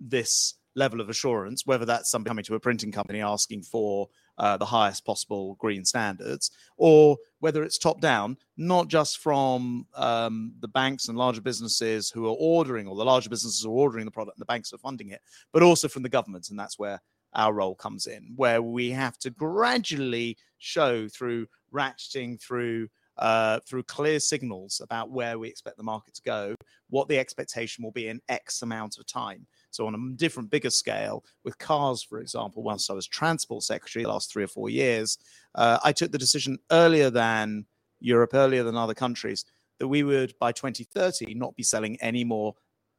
this 0.01 0.55
level 0.75 1.01
of 1.01 1.09
assurance, 1.09 1.67
whether 1.67 1.85
that's 1.85 2.11
somebody 2.11 2.31
coming 2.31 2.45
to 2.45 2.55
a 2.55 2.61
printing 2.61 2.93
company 2.93 3.21
asking 3.21 3.63
for 3.63 4.09
uh, 4.39 4.57
the 4.57 4.65
highest 4.65 5.05
possible 5.05 5.57
green 5.57 5.85
standards, 5.85 6.51
or 6.77 7.17
whether 7.41 7.63
it's 7.63 7.79
top 7.79 8.01
down, 8.01 8.37
not 8.57 8.89
just 8.89 9.19
from 9.19 9.87
um, 9.95 10.55
the 10.61 10.69
banks 10.69 11.09
and 11.09 11.19
larger 11.19 11.41
businesses 11.43 12.11
who 12.11 12.27
are 12.27 12.37
ordering, 12.39 12.87
or 12.87 12.97
the 12.97 13.05
larger 13.05 13.29
businesses 13.29 13.67
are 13.67 13.71
ordering 13.71 14.05
the 14.05 14.11
product 14.11 14.37
and 14.37 14.41
the 14.41 14.47
banks 14.47 14.73
are 14.73 14.79
funding 14.79 15.11
it, 15.11 15.21
but 15.53 15.63
also 15.63 15.89
from 15.89 16.03
the 16.03 16.09
government. 16.09 16.49
And 16.51 16.59
that's 16.59 16.79
where 16.79 17.01
our 17.35 17.53
role 17.53 17.75
comes 17.75 18.07
in, 18.07 18.33
where 18.37 18.63
we 18.63 18.91
have 18.91 19.19
to 19.19 19.31
gradually 19.31 20.37
show 20.59 21.09
through 21.09 21.47
ratcheting 21.73 22.41
through 22.41 22.89
uh, 23.19 23.61
through 23.69 23.83
clear 23.83 24.19
signals 24.19 24.81
about 24.83 25.11
where 25.11 25.39
we 25.39 25.49
expect 25.49 25.77
the 25.77 25.83
market 25.83 26.15
to 26.15 26.23
go, 26.23 26.55
what 26.89 27.09
the 27.09 27.19
expectation 27.19 27.85
will 27.85 27.93
be 27.93 28.09
in 28.09 28.21
X 28.29 28.63
amount 28.63 28.97
of 28.99 29.07
time. 29.07 29.47
So 29.73 29.87
on 29.87 29.95
a 29.95 30.17
different, 30.17 30.51
bigger 30.51 30.71
scale, 30.71 31.25
with 31.45 31.59
cars, 31.59 32.03
for 32.03 32.21
example, 32.21 32.63
once 32.63 32.91
I 32.91 32.93
was 32.93 33.07
transport 33.07 33.65
secretary 33.65 34.05
the 34.05 34.11
last 34.11 34.31
three 34.31 34.45
or 34.45 34.49
four 34.49 34.71
years, 34.71 35.19
uh, 35.55 35.79
I 35.83 35.93
took 35.93 36.13
the 36.13 36.19
decision 36.19 36.59
earlier 36.71 37.11
than 37.11 37.67
Europe, 37.99 38.35
earlier 38.35 38.63
than 38.63 38.77
other 38.77 38.95
countries, 38.95 39.45
that 39.79 39.89
we 39.89 40.03
would 40.03 40.35
by 40.39 40.53
2030 40.53 41.35
not 41.35 41.57
be 41.57 41.63
selling 41.63 41.97
any 42.01 42.23
more 42.23 42.55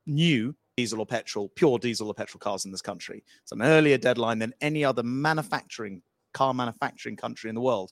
new 0.05 0.55
diesel 0.75 0.99
or 0.99 1.05
petrol, 1.05 1.49
pure 1.49 1.77
diesel 1.77 2.07
or 2.07 2.13
petrol 2.13 2.39
cars 2.39 2.65
in 2.65 2.71
this 2.71 2.81
country. 2.81 3.23
It's 3.43 3.51
an 3.51 3.61
earlier 3.61 3.97
deadline 3.97 4.39
than 4.39 4.53
any 4.59 4.83
other 4.83 5.03
manufacturing 5.03 6.01
car 6.33 6.53
manufacturing 6.53 7.15
country 7.15 7.49
in 7.49 7.55
the 7.55 7.61
world. 7.61 7.91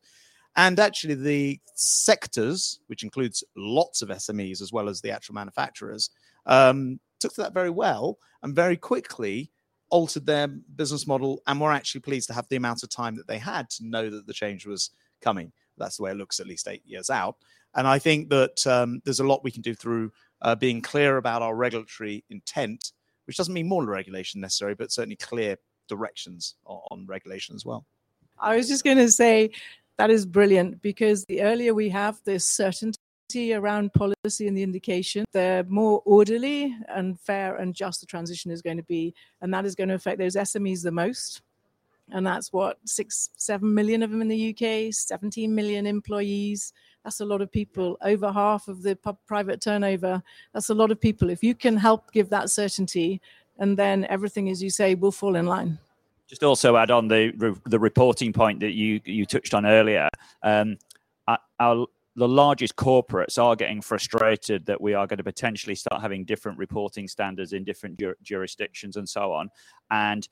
And 0.56 0.80
actually, 0.80 1.14
the 1.14 1.60
sectors, 1.76 2.80
which 2.88 3.04
includes 3.04 3.44
lots 3.56 4.02
of 4.02 4.10
SMEs 4.10 4.62
as 4.62 4.74
well 4.74 4.90
as 4.90 5.00
the 5.00 5.12
actual 5.12 5.36
manufacturers, 5.36 6.10
um, 6.46 7.00
took 7.22 7.34
to 7.36 7.42
that 7.42 7.54
very 7.54 7.70
well 7.70 8.18
and 8.44 8.56
very 8.56 8.78
quickly 8.78 9.52
altered 9.90 10.26
their 10.26 10.48
business 10.48 11.06
model 11.06 11.42
and 11.48 11.60
were 11.60 11.72
actually 11.72 12.02
pleased 12.02 12.28
to 12.28 12.34
have 12.34 12.48
the 12.50 12.56
amount 12.56 12.82
of 12.84 12.90
time 12.90 13.16
that 13.16 13.28
they 13.28 13.38
had 13.38 13.70
to 13.70 13.86
know 13.86 14.10
that 14.10 14.26
the 14.26 14.34
change 14.34 14.66
was 14.66 14.92
coming. 15.22 15.52
That's 15.78 15.98
the 15.98 16.04
way 16.04 16.12
it 16.12 16.18
looks 16.18 16.40
at 16.40 16.48
least 16.48 16.68
eight 16.68 16.86
years 16.86 17.10
out. 17.10 17.36
And 17.76 17.88
I 17.88 18.00
think 18.00 18.30
that 18.30 18.66
um, 18.68 19.02
there's 19.06 19.20
a 19.20 19.28
lot 19.28 19.44
we 19.44 19.52
can 19.52 19.62
do 19.62 19.74
through 19.74 20.12
uh, 20.42 20.56
being 20.56 20.82
clear 20.82 21.18
about 21.18 21.42
our 21.42 21.56
regulatory 21.56 22.24
intent, 22.30 22.92
which 23.26 23.38
doesn't 23.38 23.54
mean 23.54 23.68
more 23.68 23.86
regulation 23.86 24.42
necessary, 24.42 24.76
but 24.76 24.92
certainly 24.92 25.16
clear 25.16 25.58
directions 25.88 26.56
on, 26.66 26.82
on 26.92 27.06
regulation 27.06 27.56
as 27.56 27.66
well. 27.66 27.86
I 28.40 28.56
was 28.56 28.68
just 28.68 28.84
going 28.84 28.98
to 28.98 29.12
say 29.12 29.52
that 29.98 30.10
is 30.10 30.26
brilliant 30.26 30.82
because 30.82 31.26
the 31.26 31.42
earlier 31.42 31.74
we 31.74 31.90
have 31.90 32.20
this 32.26 32.46
certainty 32.46 32.98
around 33.36 33.94
policy 33.94 34.48
and 34.48 34.58
the 34.58 34.64
indication, 34.64 35.26
the 35.32 35.66
more 35.70 36.02
orderly 36.06 36.76
and 36.90 37.20
fair 37.20 37.56
and 37.58 37.74
just 37.74 38.02
the 38.02 38.06
transition 38.06 38.52
is 38.52 38.62
going 38.62 38.78
to 38.78 38.84
be. 38.84 39.14
And 39.42 39.54
that 39.54 39.66
is 39.66 39.76
going 39.76 39.90
to 39.90 39.96
affect 39.96 40.20
those 40.20 40.36
SMEs 40.36 40.84
the 40.84 40.92
most. 40.92 41.42
And 42.12 42.26
that's 42.26 42.52
what 42.52 42.78
six, 42.86 43.30
seven 43.38 43.74
million 43.74 44.04
of 44.04 44.12
them 44.12 44.22
in 44.22 44.28
the 44.28 44.50
UK, 44.50 44.94
17 44.94 45.54
million 45.54 45.86
employees. 45.86 46.74
That's 47.04 47.22
a 47.22 47.26
lot 47.26 47.42
of 47.42 47.52
people, 47.52 47.98
over 48.04 48.32
half 48.32 48.68
of 48.68 48.84
the 48.84 48.96
private 49.28 49.62
turnover. 49.62 50.22
That's 50.54 50.70
a 50.70 50.74
lot 50.74 50.92
of 50.92 51.00
people. 51.00 51.30
If 51.30 51.44
you 51.44 51.56
can 51.56 51.78
help 51.78 52.12
give 52.12 52.30
that 52.30 52.50
certainty, 52.50 53.22
and 53.58 53.78
then 53.78 54.06
everything, 54.10 54.50
as 54.50 54.62
you 54.62 54.70
say, 54.70 54.96
will 54.96 55.12
fall 55.12 55.36
in 55.36 55.46
line. 55.46 55.80
Just 56.28 56.44
also 56.44 56.78
add 56.78 56.92
on 56.92 57.08
the 57.08 57.58
the 57.66 57.80
reporting 57.80 58.32
point 58.32 58.60
that 58.62 58.72
you 58.72 59.02
you 59.04 59.26
touched 59.26 59.54
on 59.54 59.66
earlier. 59.66 60.08
Um, 60.44 60.78
our 61.60 61.88
the 62.16 62.28
largest 62.28 62.76
corporates 62.76 63.42
are 63.42 63.56
getting 63.56 63.82
frustrated 63.82 64.66
that 64.66 64.82
we 64.82 64.94
are 64.94 65.08
going 65.08 65.18
to 65.18 65.24
potentially 65.24 65.76
start 65.76 66.02
having 66.02 66.26
different 66.26 66.58
reporting 66.58 67.08
standards 67.08 67.54
in 67.54 67.64
different 67.64 67.98
jur- 68.00 68.18
jurisdictions 68.22 68.98
and 68.98 69.08
so 69.08 69.32
on. 69.32 69.50
And 69.92 70.28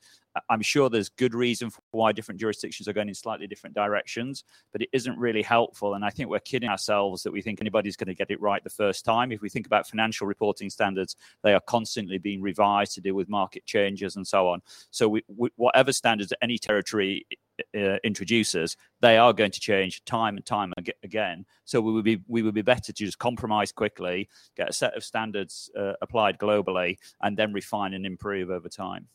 I'm 0.48 0.62
sure 0.62 0.88
there's 0.88 1.08
good 1.08 1.34
reason 1.34 1.70
for 1.70 1.80
why 1.90 2.12
different 2.12 2.40
jurisdictions 2.40 2.86
are 2.86 2.92
going 2.92 3.08
in 3.08 3.14
slightly 3.14 3.46
different 3.46 3.74
directions, 3.74 4.44
but 4.72 4.82
it 4.82 4.88
isn't 4.92 5.18
really 5.18 5.42
helpful. 5.42 5.94
And 5.94 6.04
I 6.04 6.10
think 6.10 6.28
we're 6.28 6.38
kidding 6.38 6.68
ourselves 6.68 7.22
that 7.22 7.32
we 7.32 7.42
think 7.42 7.60
anybody's 7.60 7.96
going 7.96 8.08
to 8.08 8.14
get 8.14 8.30
it 8.30 8.40
right 8.40 8.62
the 8.62 8.70
first 8.70 9.04
time. 9.04 9.32
If 9.32 9.40
we 9.40 9.48
think 9.48 9.66
about 9.66 9.88
financial 9.88 10.26
reporting 10.26 10.70
standards, 10.70 11.16
they 11.42 11.54
are 11.54 11.60
constantly 11.60 12.18
being 12.18 12.42
revised 12.42 12.94
to 12.94 13.00
deal 13.00 13.14
with 13.14 13.28
market 13.28 13.64
changes 13.64 14.16
and 14.16 14.26
so 14.26 14.48
on. 14.48 14.62
So 14.90 15.08
we, 15.08 15.22
we, 15.34 15.50
whatever 15.56 15.92
standards 15.92 16.32
any 16.42 16.58
territory 16.58 17.26
uh, 17.76 17.98
introduces, 18.04 18.76
they 19.00 19.16
are 19.16 19.32
going 19.32 19.50
to 19.50 19.60
change 19.60 20.04
time 20.04 20.36
and 20.36 20.44
time 20.44 20.72
again. 21.02 21.44
So 21.64 21.80
we 21.80 21.92
would 21.92 22.04
be 22.04 22.22
we 22.28 22.42
would 22.42 22.54
be 22.54 22.62
better 22.62 22.92
to 22.92 23.04
just 23.04 23.18
compromise 23.18 23.72
quickly, 23.72 24.28
get 24.56 24.70
a 24.70 24.72
set 24.72 24.96
of 24.96 25.04
standards 25.04 25.70
uh, 25.78 25.94
applied 26.02 26.38
globally, 26.38 26.98
and 27.22 27.36
then 27.36 27.52
refine 27.52 27.94
and 27.94 28.06
improve 28.06 28.50
over 28.50 28.68
time. 28.68 29.08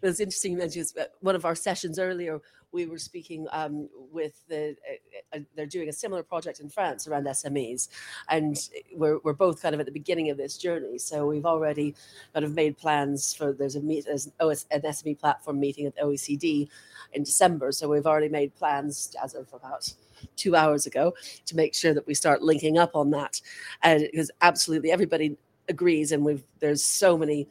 It 0.00 0.06
was 0.06 0.20
interesting. 0.20 0.56
Mentions 0.56 0.96
uh, 0.96 1.04
one 1.20 1.34
of 1.34 1.44
our 1.44 1.54
sessions 1.54 1.98
earlier. 1.98 2.40
We 2.72 2.86
were 2.86 2.98
speaking 2.98 3.46
um, 3.52 3.88
with 4.10 4.34
the. 4.48 4.76
Uh, 4.88 5.36
uh, 5.36 5.40
they're 5.54 5.66
doing 5.66 5.88
a 5.88 5.92
similar 5.92 6.22
project 6.22 6.60
in 6.60 6.68
France 6.68 7.06
around 7.06 7.26
SMEs, 7.26 7.88
and 8.28 8.56
we're 8.94 9.18
we're 9.24 9.32
both 9.32 9.62
kind 9.62 9.74
of 9.74 9.80
at 9.80 9.86
the 9.86 9.92
beginning 9.92 10.30
of 10.30 10.36
this 10.36 10.56
journey. 10.56 10.98
So 10.98 11.26
we've 11.26 11.46
already 11.46 11.94
kind 12.32 12.44
of 12.44 12.54
made 12.54 12.78
plans 12.78 13.34
for. 13.34 13.52
There's 13.52 13.76
a 13.76 13.80
meet 13.80 14.06
as 14.06 14.26
an, 14.26 14.32
OS, 14.40 14.66
an 14.70 14.82
SME 14.82 15.18
platform 15.18 15.60
meeting 15.60 15.86
at 15.86 15.96
the 15.96 16.02
OECD 16.02 16.68
in 17.12 17.22
December. 17.22 17.72
So 17.72 17.88
we've 17.88 18.06
already 18.06 18.28
made 18.28 18.54
plans 18.54 19.14
as 19.22 19.34
of 19.34 19.52
about 19.52 19.92
two 20.36 20.56
hours 20.56 20.86
ago 20.86 21.14
to 21.46 21.56
make 21.56 21.74
sure 21.74 21.94
that 21.94 22.06
we 22.06 22.14
start 22.14 22.42
linking 22.42 22.78
up 22.78 22.94
on 22.94 23.10
that, 23.10 23.40
and 23.82 24.08
because 24.10 24.30
absolutely 24.40 24.90
everybody 24.90 25.36
agrees, 25.68 26.12
and 26.12 26.24
we've 26.24 26.42
there's 26.60 26.84
so 26.84 27.16
many 27.18 27.48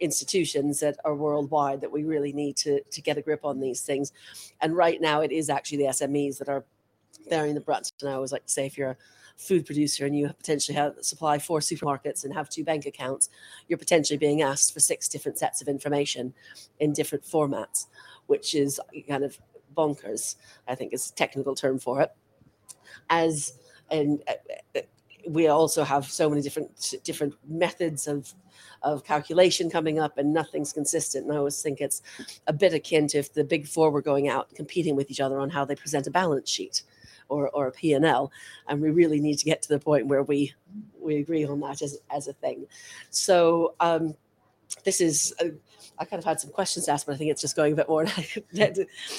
institutions 0.00 0.80
that 0.80 0.96
are 1.04 1.14
worldwide 1.14 1.80
that 1.80 1.92
we 1.92 2.04
really 2.04 2.32
need 2.32 2.56
to 2.56 2.80
to 2.82 3.00
get 3.00 3.18
a 3.18 3.22
grip 3.22 3.44
on 3.44 3.60
these 3.60 3.82
things. 3.82 4.12
And 4.60 4.76
right 4.76 5.00
now, 5.00 5.20
it 5.20 5.30
is 5.30 5.50
actually 5.50 5.78
the 5.78 5.84
SMEs 5.84 6.38
that 6.38 6.48
are 6.48 6.64
bearing 7.28 7.54
the 7.54 7.60
brunt. 7.60 7.92
And 8.00 8.10
I 8.10 8.14
always 8.14 8.32
like 8.32 8.46
to 8.46 8.52
say, 8.52 8.66
if 8.66 8.76
you're 8.76 8.90
a 8.90 8.96
food 9.36 9.64
producer 9.64 10.06
and 10.06 10.16
you 10.16 10.28
potentially 10.28 10.76
have 10.76 10.96
supply 11.00 11.38
four 11.38 11.60
supermarkets 11.60 12.24
and 12.24 12.34
have 12.34 12.48
two 12.48 12.64
bank 12.64 12.86
accounts, 12.86 13.30
you're 13.68 13.78
potentially 13.78 14.18
being 14.18 14.42
asked 14.42 14.72
for 14.72 14.80
six 14.80 15.08
different 15.08 15.38
sets 15.38 15.62
of 15.62 15.68
information 15.68 16.34
in 16.80 16.92
different 16.92 17.24
formats, 17.24 17.86
which 18.26 18.54
is 18.54 18.80
kind 19.08 19.24
of 19.24 19.38
bonkers. 19.76 20.36
I 20.66 20.74
think 20.74 20.92
is 20.92 21.10
a 21.10 21.14
technical 21.14 21.54
term 21.54 21.78
for 21.78 22.00
it. 22.00 22.12
As 23.08 23.54
and 23.90 24.22
we 25.32 25.46
also 25.46 25.84
have 25.84 26.06
so 26.06 26.28
many 26.28 26.42
different 26.42 26.94
different 27.04 27.34
methods 27.48 28.06
of 28.06 28.34
of 28.82 29.04
calculation 29.04 29.70
coming 29.70 29.98
up 29.98 30.18
and 30.18 30.32
nothing's 30.32 30.72
consistent. 30.72 31.26
And 31.26 31.34
I 31.34 31.38
always 31.38 31.60
think 31.62 31.80
it's 31.80 32.02
a 32.46 32.52
bit 32.52 32.74
akin 32.74 33.06
to 33.08 33.18
if 33.18 33.32
the 33.32 33.44
big 33.44 33.66
four 33.66 33.90
were 33.90 34.02
going 34.02 34.28
out 34.28 34.54
competing 34.54 34.96
with 34.96 35.10
each 35.10 35.20
other 35.20 35.38
on 35.38 35.50
how 35.50 35.64
they 35.64 35.74
present 35.74 36.06
a 36.06 36.10
balance 36.10 36.50
sheet 36.50 36.82
or, 37.28 37.50
or 37.50 37.68
a 37.68 37.72
P&L. 37.72 38.32
And 38.68 38.80
we 38.80 38.90
really 38.90 39.20
need 39.20 39.38
to 39.38 39.44
get 39.44 39.60
to 39.62 39.68
the 39.68 39.78
point 39.78 40.06
where 40.06 40.22
we, 40.22 40.54
we 40.98 41.16
agree 41.16 41.44
on 41.44 41.60
that 41.60 41.82
as, 41.82 41.98
as 42.10 42.26
a 42.26 42.32
thing. 42.32 42.66
So 43.10 43.74
um, 43.80 44.14
this 44.84 45.00
is, 45.00 45.34
uh, 45.40 45.48
I 45.98 46.06
kind 46.06 46.18
of 46.18 46.24
had 46.24 46.40
some 46.40 46.50
questions 46.50 46.88
asked, 46.88 47.06
but 47.06 47.14
I 47.14 47.18
think 47.18 47.30
it's 47.30 47.42
just 47.42 47.56
going 47.56 47.74
a 47.74 47.76
bit 47.76 47.88
more 47.88 48.06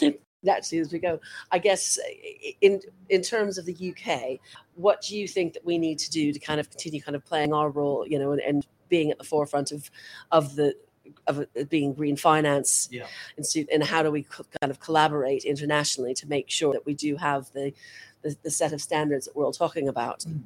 naturally 0.44 0.82
as 0.82 0.92
we 0.92 1.00
go. 1.00 1.20
I 1.52 1.60
guess 1.60 2.00
in 2.62 2.82
in 3.10 3.22
terms 3.22 3.58
of 3.58 3.66
the 3.66 3.94
UK, 3.96 4.40
what 4.76 5.02
do 5.02 5.18
you 5.18 5.28
think 5.28 5.54
that 5.54 5.66
we 5.66 5.78
need 5.78 6.00
to 6.00 6.10
do 6.10 6.34
to 6.34 6.40
kind 6.40 6.60
of 6.60 6.70
continue 6.70 7.02
kind 7.02 7.16
of 7.16 7.26
playing 7.26 7.54
our 7.54 7.70
role, 7.70 8.06
you 8.08 8.20
know, 8.20 8.32
and, 8.32 8.42
and 8.42 8.66
being 8.90 9.12
at 9.12 9.18
the 9.18 9.24
forefront 9.24 9.72
of 9.72 9.90
of 10.32 10.56
the 10.56 10.76
of 11.28 11.46
being 11.70 11.94
green 11.94 12.16
finance 12.16 12.88
yeah. 12.92 13.06
and 13.72 13.84
how 13.84 14.04
do 14.04 14.12
we 14.12 14.24
kind 14.24 14.72
of 14.72 14.80
collaborate 14.80 15.44
internationally 15.44 16.14
to 16.14 16.28
make 16.28 16.50
sure 16.50 16.74
that 16.74 16.86
we 16.86 16.94
do 16.94 17.16
have 17.16 17.52
the 17.54 17.74
the, 18.22 18.36
the 18.44 18.52
set 18.52 18.72
of 18.72 18.82
standards 18.82 19.26
that 19.26 19.36
we're 19.36 19.44
all 19.44 19.52
talking 19.52 19.88
about. 19.88 20.24
Hmm. 20.24 20.38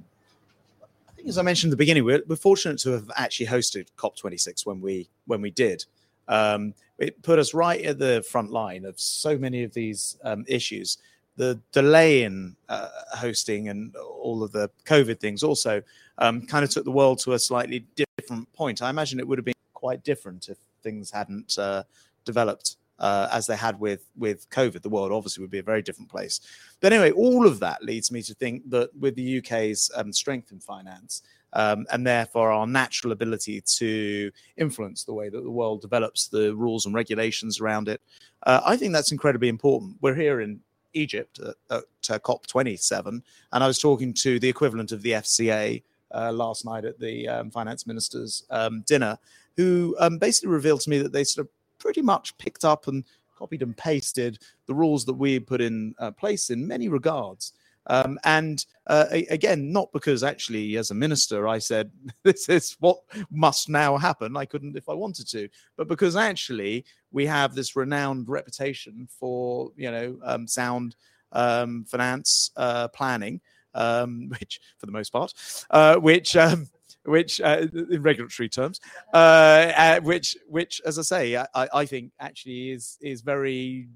I 1.09 1.11
think 1.13 1.27
as 1.27 1.37
I 1.37 1.41
mentioned 1.41 1.71
at 1.71 1.73
the 1.73 1.77
beginning 1.77 2.05
we're, 2.05 2.23
we're 2.27 2.35
fortunate 2.35 2.79
to 2.79 2.91
have 2.91 3.11
actually 3.15 3.47
hosted 3.47 3.87
COP26 3.97 4.65
when 4.65 4.81
we 4.81 5.09
when 5.25 5.41
we 5.41 5.51
did 5.51 5.85
um, 6.27 6.73
it 6.97 7.21
put 7.23 7.39
us 7.39 7.53
right 7.53 7.81
at 7.83 7.99
the 7.99 8.25
front 8.29 8.51
line 8.51 8.85
of 8.85 8.99
so 8.99 9.37
many 9.37 9.63
of 9.63 9.73
these 9.73 10.17
um, 10.23 10.45
issues 10.47 10.97
the 11.37 11.59
delay 11.71 12.23
in 12.23 12.55
uh, 12.69 12.87
hosting 13.13 13.69
and 13.69 13.95
all 13.95 14.43
of 14.43 14.51
the 14.51 14.69
COVID 14.85 15.19
things 15.19 15.43
also 15.43 15.81
um, 16.17 16.45
kind 16.45 16.63
of 16.63 16.69
took 16.69 16.85
the 16.85 16.91
world 16.91 17.19
to 17.19 17.33
a 17.33 17.39
slightly 17.39 17.85
different 17.95 18.51
point. 18.53 18.81
I 18.81 18.89
imagine 18.89 19.19
it 19.19 19.27
would 19.27 19.37
have 19.37 19.45
been 19.45 19.53
quite 19.73 20.03
different 20.03 20.49
if 20.49 20.57
things 20.81 21.11
hadn't 21.11 21.57
uh, 21.57 21.83
developed 22.23 22.77
uh, 22.99 23.27
as 23.31 23.45
they 23.45 23.57
had 23.57 23.77
with 23.79 24.05
with 24.17 24.49
COVID. 24.49 24.81
The 24.81 24.89
world 24.89 25.11
obviously 25.11 25.41
would 25.41 25.51
be 25.51 25.59
a 25.59 25.63
very 25.63 25.81
different 25.81 26.09
place. 26.09 26.39
But 26.79 26.93
anyway, 26.93 27.11
all 27.11 27.45
of 27.45 27.59
that 27.59 27.83
leads 27.83 28.11
me 28.11 28.21
to 28.21 28.33
think 28.33 28.69
that 28.69 28.95
with 28.97 29.15
the 29.15 29.39
UK's 29.39 29.91
um, 29.95 30.13
strength 30.13 30.51
in 30.51 30.59
finance. 30.59 31.23
Um, 31.55 31.85
and 31.91 32.05
therefore, 32.05 32.51
our 32.51 32.67
natural 32.67 33.13
ability 33.13 33.61
to 33.61 34.29
influence 34.57 35.03
the 35.03 35.13
way 35.13 35.29
that 35.29 35.41
the 35.41 35.51
world 35.51 35.81
develops 35.81 36.27
the 36.27 36.53
rules 36.55 36.85
and 36.85 36.93
regulations 36.93 37.61
around 37.61 37.87
it. 37.87 38.01
Uh, 38.43 38.61
I 38.65 38.75
think 38.75 38.91
that's 38.93 39.13
incredibly 39.13 39.47
important. 39.47 39.95
We're 40.01 40.15
here 40.15 40.41
in 40.41 40.59
Egypt 40.93 41.39
at, 41.39 41.55
at 41.69 41.83
uh, 42.09 42.19
COP27, 42.19 43.21
and 43.53 43.63
I 43.63 43.67
was 43.67 43.79
talking 43.79 44.13
to 44.15 44.37
the 44.39 44.49
equivalent 44.49 44.91
of 44.91 45.01
the 45.01 45.11
FCA 45.11 45.81
uh, 46.13 46.31
last 46.31 46.65
night 46.65 46.85
at 46.85 46.99
the 46.99 47.27
um, 47.27 47.51
finance 47.51 47.87
minister's 47.87 48.43
um, 48.49 48.83
dinner, 48.85 49.17
who 49.55 49.95
um, 49.99 50.17
basically 50.17 50.49
revealed 50.49 50.81
to 50.81 50.89
me 50.89 50.97
that 50.97 51.13
they 51.13 51.23
sort 51.23 51.47
of 51.47 51.51
pretty 51.79 52.01
much 52.01 52.37
picked 52.37 52.65
up 52.65 52.87
and 52.87 53.03
copied 53.37 53.61
and 53.61 53.75
pasted 53.77 54.39
the 54.65 54.73
rules 54.73 55.05
that 55.05 55.13
we 55.13 55.39
put 55.39 55.61
in 55.61 55.93
uh, 55.99 56.11
place 56.11 56.49
in 56.49 56.67
many 56.67 56.87
regards. 56.87 57.53
Um, 57.87 58.19
and 58.23 58.65
uh, 58.87 59.05
again, 59.11 59.71
not 59.71 59.91
because 59.93 60.23
actually, 60.23 60.77
as 60.77 60.91
a 60.91 60.95
minister, 60.95 61.47
I 61.47 61.59
said 61.59 61.91
this 62.23 62.49
is 62.49 62.75
what 62.79 62.97
must 63.29 63.69
now 63.69 63.97
happen. 63.97 64.37
I 64.37 64.45
couldn't 64.45 64.75
if 64.75 64.89
I 64.89 64.93
wanted 64.93 65.27
to, 65.29 65.49
but 65.77 65.87
because 65.87 66.15
actually 66.15 66.85
we 67.11 67.25
have 67.25 67.55
this 67.55 67.75
renowned 67.75 68.29
reputation 68.29 69.07
for 69.19 69.71
you 69.75 69.91
know 69.91 70.17
um, 70.23 70.47
sound 70.47 70.95
um, 71.31 71.85
finance 71.85 72.51
uh, 72.57 72.87
planning, 72.89 73.41
um, 73.73 74.29
which 74.39 74.59
for 74.77 74.85
the 74.85 74.91
most 74.91 75.11
part, 75.11 75.33
uh, 75.69 75.95
which. 75.97 76.35
Um, 76.35 76.67
which, 77.07 77.39
uh, 77.39 77.67
in 77.91 78.01
regulatory 78.01 78.49
terms, 78.49 78.79
uh, 79.13 79.71
uh, 79.77 79.99
which, 79.99 80.35
which, 80.47 80.81
as 80.87 80.97
I 80.97 81.03
say, 81.03 81.37
I, 81.37 81.47
I 81.53 81.85
think 81.85 82.11
actually 82.19 82.71
is 82.71 82.97
is 82.99 83.21
very, 83.21 83.87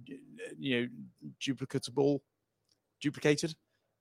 you 0.60 0.82
know, 0.82 0.88
duplicatable, 1.42 2.20
duplicated 3.02 3.56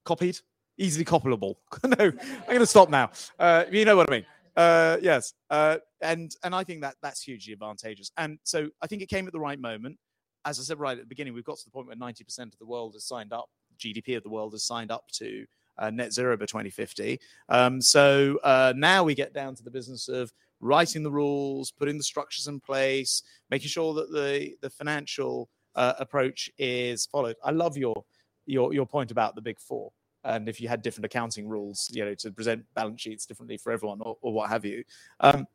copied, 0.09 0.40
easily 0.79 1.05
copyable. 1.05 1.57
no, 1.85 1.97
I'm 1.99 2.47
going 2.47 2.61
to 2.61 2.66
stop 2.66 2.88
now. 2.88 3.11
Uh, 3.38 3.64
you 3.71 3.85
know 3.85 3.97
what 3.97 4.09
I 4.09 4.12
mean. 4.12 4.27
Uh, 4.57 4.97
yes, 5.03 5.35
uh, 5.51 5.77
and 6.01 6.35
and 6.42 6.55
I 6.55 6.64
think 6.64 6.81
that 6.81 6.97
that's 7.03 7.23
hugely 7.23 7.53
advantageous. 7.53 8.11
And 8.16 8.38
so 8.42 8.71
I 8.83 8.87
think 8.87 9.03
it 9.03 9.09
came 9.09 9.27
at 9.27 9.33
the 9.33 9.38
right 9.38 9.61
moment. 9.61 9.99
As 10.44 10.59
I 10.59 10.62
said 10.62 10.81
right 10.81 10.97
at 10.97 11.05
the 11.05 11.09
beginning, 11.09 11.35
we've 11.35 11.44
got 11.44 11.59
to 11.59 11.64
the 11.64 11.71
point 11.71 11.87
where 11.87 11.97
90% 11.97 12.38
of 12.38 12.59
the 12.59 12.66
world 12.66 12.94
has 12.94 13.05
signed 13.05 13.33
up. 13.33 13.51
GDP 13.79 14.16
of 14.16 14.23
the 14.23 14.31
world 14.31 14.53
has 14.55 14.64
signed 14.64 14.90
up 14.90 15.05
to 15.12 15.44
uh, 15.79 15.90
net 15.90 16.12
zero 16.12 16.37
by 16.37 16.47
2050. 16.47 17.21
Um, 17.49 17.81
so 17.81 18.38
uh, 18.42 18.73
now 18.75 19.05
we 19.05 19.14
get 19.14 19.35
down 19.35 19.55
to 19.57 19.62
the 19.62 19.71
business 19.71 20.09
of 20.09 20.33
writing 20.61 21.03
the 21.03 21.11
rules, 21.11 21.71
putting 21.71 21.99
the 21.99 22.03
structures 22.03 22.49
in 22.49 22.61
place, 22.61 23.23
making 23.51 23.68
sure 23.68 23.92
that 23.94 24.11
the 24.11 24.57
the 24.62 24.71
financial 24.71 25.51
uh, 25.75 25.92
approach 25.99 26.51
is 26.59 27.07
followed. 27.07 27.37
I 27.44 27.51
love 27.51 27.77
your 27.77 28.05
your 28.48 28.74
your 28.74 28.87
point 28.87 29.11
about 29.11 29.34
the 29.34 29.42
big 29.42 29.58
four 29.58 29.92
and 30.24 30.48
if 30.48 30.61
you 30.61 30.68
had 30.68 30.82
different 30.82 31.06
accounting 31.06 31.48
rules, 31.48 31.90
you 31.92 32.04
know, 32.04 32.14
to 32.14 32.30
present 32.30 32.64
balance 32.74 33.00
sheets 33.00 33.26
differently 33.26 33.56
for 33.56 33.72
everyone 33.72 34.00
or, 34.00 34.16
or 34.20 34.32
what 34.32 34.50
have 34.50 34.64
you. 34.64 34.84
Um, 35.20 35.46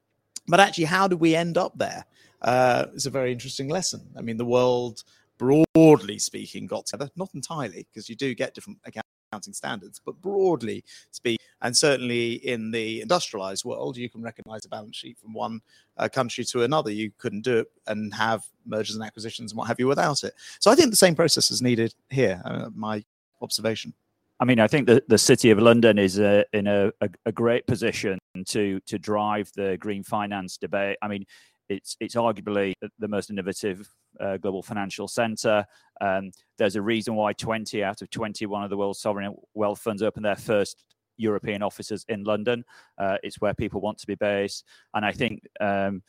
but 0.47 0.59
actually, 0.59 0.85
how 0.85 1.07
do 1.07 1.15
we 1.17 1.35
end 1.35 1.57
up 1.57 1.77
there? 1.77 2.05
Uh, 2.41 2.85
it's 2.93 3.05
a 3.05 3.09
very 3.09 3.31
interesting 3.31 3.69
lesson. 3.69 4.01
I 4.17 4.21
mean, 4.21 4.37
the 4.37 4.45
world, 4.45 5.03
broadly 5.37 6.19
speaking, 6.19 6.65
got 6.65 6.85
together, 6.85 7.09
not 7.15 7.29
entirely, 7.33 7.87
because 7.91 8.09
you 8.09 8.15
do 8.15 8.33
get 8.33 8.53
different 8.53 8.79
accounting 8.85 9.53
standards, 9.53 10.01
but 10.03 10.21
broadly 10.21 10.83
speak, 11.11 11.39
and 11.63 11.75
certainly 11.75 12.33
in 12.33 12.71
the 12.71 13.01
industrialized 13.01 13.63
world, 13.63 13.95
you 13.95 14.09
can 14.09 14.21
recognize 14.21 14.65
a 14.65 14.69
balance 14.69 14.97
sheet 14.97 15.17
from 15.17 15.33
one 15.33 15.61
uh, 15.97 16.09
country 16.09 16.43
to 16.45 16.63
another. 16.63 16.91
You 16.91 17.11
couldn't 17.17 17.41
do 17.41 17.59
it 17.59 17.71
and 17.87 18.13
have 18.13 18.43
mergers 18.65 18.95
and 18.95 19.03
acquisitions 19.03 19.51
and 19.51 19.57
what 19.57 19.69
have 19.69 19.79
you 19.79 19.87
without 19.87 20.23
it. 20.23 20.33
So 20.59 20.69
I 20.69 20.75
think 20.75 20.89
the 20.89 20.97
same 20.97 21.15
process 21.15 21.49
is 21.49 21.61
needed 21.61 21.95
here. 22.09 22.41
Uh, 22.43 22.69
my 22.75 23.03
observation. 23.41 23.93
I 24.41 24.45
mean, 24.45 24.59
I 24.59 24.67
think 24.67 24.87
that 24.87 25.07
the 25.07 25.17
City 25.17 25.51
of 25.51 25.59
London 25.59 25.97
is 25.97 26.19
uh, 26.19 26.43
in 26.51 26.67
a, 26.67 26.91
a, 26.99 27.09
a, 27.27 27.31
great 27.31 27.65
position 27.65 28.19
to 28.47 28.79
to 28.81 28.99
drive 28.99 29.49
the 29.55 29.77
green 29.79 30.03
finance 30.03 30.57
debate. 30.57 30.97
I 31.01 31.07
mean, 31.07 31.25
it's 31.69 31.95
it's 32.01 32.15
arguably 32.15 32.73
the 32.99 33.07
most 33.07 33.29
innovative 33.29 33.87
uh, 34.19 34.37
global 34.37 34.63
financial 34.63 35.07
center. 35.07 35.65
Um, 36.01 36.31
there's 36.57 36.75
a 36.75 36.81
reason 36.81 37.15
why 37.15 37.33
20 37.33 37.83
out 37.83 38.01
of 38.01 38.09
21 38.09 38.63
of 38.63 38.69
the 38.69 38.75
world's 38.75 38.99
sovereign 38.99 39.33
wealth 39.53 39.79
funds 39.79 40.01
open 40.01 40.23
their 40.23 40.35
first 40.35 40.83
European 41.17 41.63
offices 41.63 42.05
in 42.09 42.23
London. 42.23 42.63
Uh, 42.97 43.17
it's 43.23 43.41
where 43.41 43.53
people 43.53 43.81
want 43.81 43.97
to 43.99 44.07
be 44.07 44.15
based, 44.15 44.65
and 44.93 45.05
I 45.05 45.11
think. 45.11 45.47
Um, 45.59 46.03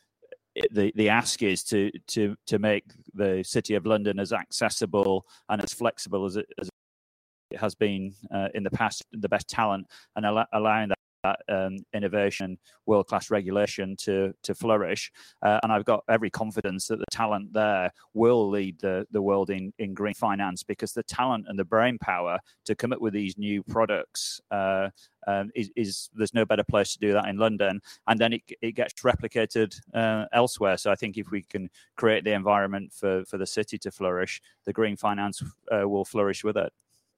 the 0.71 0.93
the 0.95 1.09
ask 1.09 1.43
is 1.43 1.65
to 1.65 1.91
to 2.07 2.37
to 2.47 2.61
make 2.61 2.85
the 3.13 3.43
city 3.43 3.75
of 3.75 3.87
London 3.87 4.21
as 4.21 4.33
accessible 4.33 5.27
and 5.49 5.61
as 5.61 5.73
flexible 5.73 6.25
as 6.25 6.37
it, 6.37 6.47
as 6.61 6.71
it 7.51 7.59
has 7.59 7.75
been 7.75 8.15
uh, 8.33 8.49
in 8.55 8.63
the 8.63 8.71
past, 8.71 9.05
the 9.13 9.29
best 9.29 9.49
talent, 9.49 9.87
and 10.17 10.25
al- 10.25 10.47
allowing 10.53 10.93
that. 11.25 11.41
Um, 11.49 11.79
innovation, 11.93 12.59
world 12.87 13.07
class 13.07 13.31
regulation 13.31 13.97
to 13.97 14.33
to 14.43 14.55
flourish, 14.55 15.11
uh, 15.43 15.59
and 15.63 15.73
I've 15.73 15.85
got 15.85 16.05
every 16.09 16.31
confidence 16.31 16.87
that 16.89 16.99
the 16.99 17.07
talent 17.11 17.53
there 17.53 17.91
will 18.13 18.49
lead 18.49 18.79
the 18.81 19.07
the 19.11 19.23
world 19.23 19.51
in 19.51 19.73
in 19.79 19.95
green 19.95 20.15
finance 20.15 20.63
because 20.63 20.93
the 20.93 21.03
talent 21.03 21.47
and 21.49 21.59
the 21.59 21.65
brain 21.65 21.99
power 21.99 22.39
to 22.67 22.75
come 22.75 22.93
up 22.93 23.01
with 23.01 23.15
these 23.15 23.37
new 23.39 23.63
products 23.63 24.41
uh, 24.51 24.89
um, 25.27 25.51
is, 25.55 25.71
is, 25.75 26.11
there's 26.15 26.35
no 26.35 26.45
better 26.45 26.65
place 26.65 26.93
to 26.93 26.99
do 26.99 27.13
that 27.13 27.29
in 27.29 27.39
London, 27.39 27.81
and 28.07 28.21
then 28.21 28.35
it, 28.35 28.43
it 28.61 28.73
gets 28.73 28.93
replicated 29.03 29.75
uh, 29.95 30.27
elsewhere. 30.33 30.77
So 30.77 30.91
I 30.91 30.95
think 30.95 31.17
if 31.17 31.31
we 31.31 31.43
can 31.43 31.71
create 31.97 32.25
the 32.25 32.33
environment 32.33 32.93
for 32.93 33.25
for 33.25 33.39
the 33.39 33.47
city 33.47 33.79
to 33.79 33.91
flourish, 33.91 34.41
the 34.65 34.73
green 34.73 34.97
finance 34.97 35.43
uh, 35.73 35.89
will 35.89 36.05
flourish 36.05 36.45
with 36.45 36.57
it. 36.57 36.73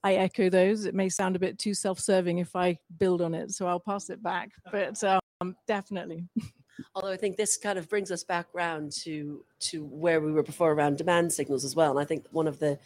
I 0.07 0.14
echo 0.14 0.49
those. 0.49 0.85
It 0.85 0.95
may 0.95 1.09
sound 1.09 1.35
a 1.35 1.40
bit 1.40 1.59
too 1.59 1.75
self-serving 1.75 2.38
if 2.38 2.55
I 2.55 2.79
build 2.99 3.21
on 3.21 3.35
it, 3.35 3.51
so 3.51 3.66
I'll 3.66 3.81
pass 3.81 4.09
it 4.09 4.23
back. 4.23 4.53
But 4.71 5.03
um, 5.03 5.57
definitely. 5.66 6.29
Although 6.95 7.11
I 7.11 7.16
think 7.16 7.37
this 7.37 7.57
kind 7.57 7.77
of 7.77 7.88
brings 7.88 8.12
us 8.12 8.23
back 8.23 8.47
round 8.53 8.92
to 9.03 9.45
to 9.59 9.85
where 9.85 10.21
we 10.21 10.31
were 10.31 10.45
before 10.45 10.71
around 10.71 10.99
demand 10.99 11.33
signals 11.33 11.64
as 11.64 11.75
well. 11.75 11.90
And 11.90 11.99
I 11.99 12.05
think 12.05 12.25
one 12.31 12.47
of 12.47 12.61
the 12.61 12.79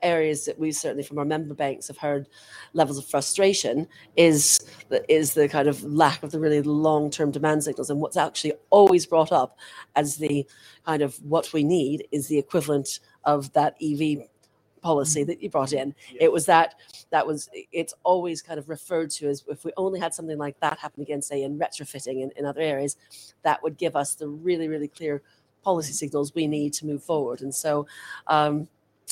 areas 0.00 0.46
that 0.46 0.58
we 0.58 0.72
certainly 0.72 1.02
from 1.02 1.18
our 1.18 1.26
member 1.26 1.54
banks 1.54 1.88
have 1.88 1.98
heard 1.98 2.26
levels 2.72 2.96
of 2.96 3.04
frustration 3.04 3.86
is 4.16 4.58
the, 4.88 5.04
is 5.12 5.34
the 5.34 5.48
kind 5.48 5.68
of 5.68 5.84
lack 5.84 6.22
of 6.22 6.30
the 6.30 6.40
really 6.40 6.62
long 6.62 7.10
term 7.10 7.30
demand 7.30 7.64
signals. 7.64 7.90
And 7.90 8.00
what's 8.00 8.16
actually 8.16 8.54
always 8.70 9.04
brought 9.04 9.30
up 9.30 9.58
as 9.94 10.16
the 10.16 10.46
kind 10.86 11.02
of 11.02 11.16
what 11.22 11.52
we 11.52 11.64
need 11.64 12.06
is 12.12 12.28
the 12.28 12.38
equivalent 12.38 13.00
of 13.24 13.52
that 13.52 13.76
EV 13.82 14.26
policy 14.82 15.20
mm-hmm. 15.20 15.28
that 15.28 15.42
you 15.42 15.48
brought 15.48 15.72
in. 15.72 15.94
Yeah. 16.12 16.24
It 16.24 16.32
was 16.32 16.46
that 16.46 16.74
that 17.10 17.26
was 17.26 17.48
it's 17.72 17.94
always 18.02 18.42
kind 18.42 18.58
of 18.58 18.68
referred 18.68 19.10
to 19.10 19.28
as 19.28 19.44
if 19.48 19.64
we 19.64 19.72
only 19.76 20.00
had 20.00 20.12
something 20.12 20.38
like 20.38 20.58
that 20.60 20.78
happen 20.78 21.02
again, 21.02 21.22
say 21.22 21.42
in 21.42 21.58
retrofitting 21.58 22.20
in, 22.22 22.30
in 22.36 22.44
other 22.44 22.60
areas, 22.60 22.96
that 23.42 23.62
would 23.62 23.78
give 23.78 23.96
us 23.96 24.14
the 24.14 24.28
really, 24.28 24.68
really 24.68 24.88
clear 24.88 25.22
policy 25.62 25.92
signals 25.92 26.34
we 26.34 26.46
need 26.46 26.72
to 26.74 26.86
move 26.86 27.02
forward. 27.02 27.40
And 27.40 27.54
so 27.54 27.86
um, 28.26 28.68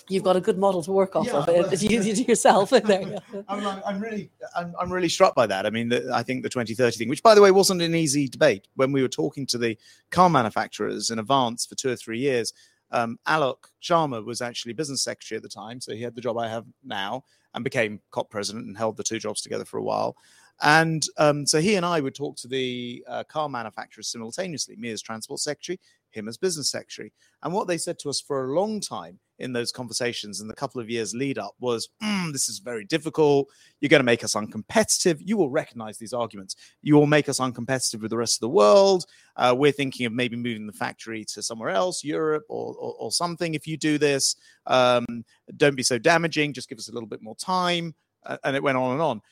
you've 0.09 0.25
got 0.25 0.37
a 0.37 0.41
good 0.41 0.59
model 0.59 0.83
to 0.83 0.93
work 0.93 1.15
off 1.15 1.27
yeah, 1.27 1.37
of 1.37 1.49
it 1.49 1.83
you, 1.83 2.03
you 2.03 2.13
yourself 2.25 2.71
there. 2.85 3.19
I'm, 3.49 3.67
I'm, 3.87 4.01
really 4.01 4.31
I'm, 4.57 4.75
I'm, 4.79 4.93
really 4.93 5.09
struck 5.09 5.35
by 5.35 5.47
that 5.47 5.67
i 5.67 5.71
mean 5.71 5.89
the, 5.89 6.11
i 6.13 6.23
think 6.23 6.43
the 6.43 6.49
2030 6.49 6.97
thing 6.97 7.09
which 7.09 7.23
by 7.23 7.35
the 7.35 7.43
way 7.43 7.51
wasn't 7.51 7.83
an 7.83 7.95
easy 7.95 8.29
debate 8.29 8.67
when 8.75 8.93
we 8.93 9.03
were 9.03 9.09
talking 9.09 9.47
to 9.47 9.59
the 9.59 9.77
car 10.11 10.31
manufacturers 10.31 11.11
in 11.11 11.19
advance 11.19 11.67
for 11.67 11.75
two 11.75 11.91
or 11.91 11.97
three 11.97 12.19
years 12.19 12.53
um, 12.93 13.19
Alok 13.27 13.69
Sharma 13.83 14.25
was 14.25 14.41
actually 14.41 14.73
business 14.73 15.03
secretary 15.03 15.37
at 15.37 15.43
the 15.43 15.49
time, 15.49 15.81
so 15.81 15.95
he 15.95 16.03
had 16.03 16.15
the 16.15 16.21
job 16.21 16.39
I 16.39 16.49
have 16.49 16.67
now 16.85 17.25
and 17.55 17.65
became 17.65 18.01
COP 18.11 18.31
president 18.31 18.67
and 18.67 18.77
held 18.77 18.97
the 18.97 19.03
two 19.03 19.19
jobs 19.19 19.41
together 19.41 19.65
for 19.65 19.79
a 19.79 19.83
while. 19.83 20.17
And 20.63 21.05
um, 21.17 21.47
so 21.47 21.61
he 21.61 21.77
and 21.77 21.87
I 21.87 22.01
would 22.01 22.15
talk 22.15 22.37
to 22.39 22.49
the 22.49 23.05
uh, 23.09 23.25
car 23.25 23.49
manufacturers 23.49 24.09
simultaneously, 24.09 24.77
me 24.77 24.91
as 24.91 25.01
transport 25.01 25.41
secretary, 25.41 25.81
him 26.11 26.29
as 26.29 26.37
business 26.37 26.71
secretary. 26.71 27.13
And 27.43 27.53
what 27.53 27.67
they 27.67 27.79
said 27.79 27.99
to 28.01 28.11
us 28.11 28.21
for 28.21 28.45
a 28.45 28.55
long 28.55 28.81
time 28.81 29.19
in 29.39 29.53
those 29.55 29.73
conversations 29.73 30.41
in 30.41 30.49
the 30.49 30.55
couple 30.55 30.81
of 30.81 30.91
years 30.91 31.15
lead 31.15 31.39
up 31.39 31.55
was 31.61 31.89
mm, 32.03 32.31
this 32.33 32.49
is 32.49 32.59
very 32.59 32.85
difficult. 32.85 33.49
You're 33.81 33.89
going 33.89 34.01
to 34.01 34.05
make 34.05 34.23
us 34.23 34.35
uncompetitive. 34.35 35.21
You 35.25 35.39
will 35.39 35.49
recognize 35.49 35.97
these 35.97 36.13
arguments. 36.13 36.57
You 36.83 36.95
will 36.97 37.07
make 37.07 37.29
us 37.29 37.41
uncompetitive 37.41 38.03
with 38.03 38.11
the 38.11 38.19
rest 38.19 38.37
of 38.37 38.41
the 38.41 38.51
world. 38.51 39.07
Uh, 39.37 39.55
we're 39.57 39.73
thinking 39.73 40.05
of 40.05 40.13
maybe 40.13 40.37
moving 40.37 40.67
the 40.67 40.73
factory 40.75 41.25
to 41.25 41.43
somewhere 41.43 41.71
else, 41.71 42.05
Europe 42.05 42.45
or, 42.49 42.75
or, 42.75 42.95
or 42.99 43.13
something. 43.13 43.55
If 43.55 43.67
you 43.67 43.79
do 43.79 43.97
this, 43.97 44.37
um, 44.67 45.25
don't 45.57 45.77
be 45.77 45.83
so 45.83 45.99
damaging. 45.99 46.53
Just 46.53 46.69
give 46.69 46.79
us 46.79 46.89
a 46.89 46.93
little 46.93 47.09
bit 47.09 47.23
more 47.23 47.37
time. 47.37 47.95
Uh, 48.27 48.37
and 48.45 48.55
it 48.55 48.63
went 48.63 48.77
on 48.77 48.93
and 48.93 49.01
on. 49.01 49.23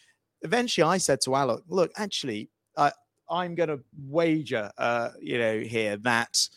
Eventually, 0.42 0.84
I 0.84 0.98
said 0.98 1.20
to 1.22 1.30
Alok, 1.30 1.62
look, 1.68 1.90
actually, 1.96 2.50
uh, 2.76 2.90
I'm 3.30 3.54
going 3.54 3.68
to 3.68 3.80
wager, 4.06 4.70
uh, 4.78 5.10
you 5.20 5.38
know, 5.38 5.60
here 5.60 5.96
that 5.98 6.48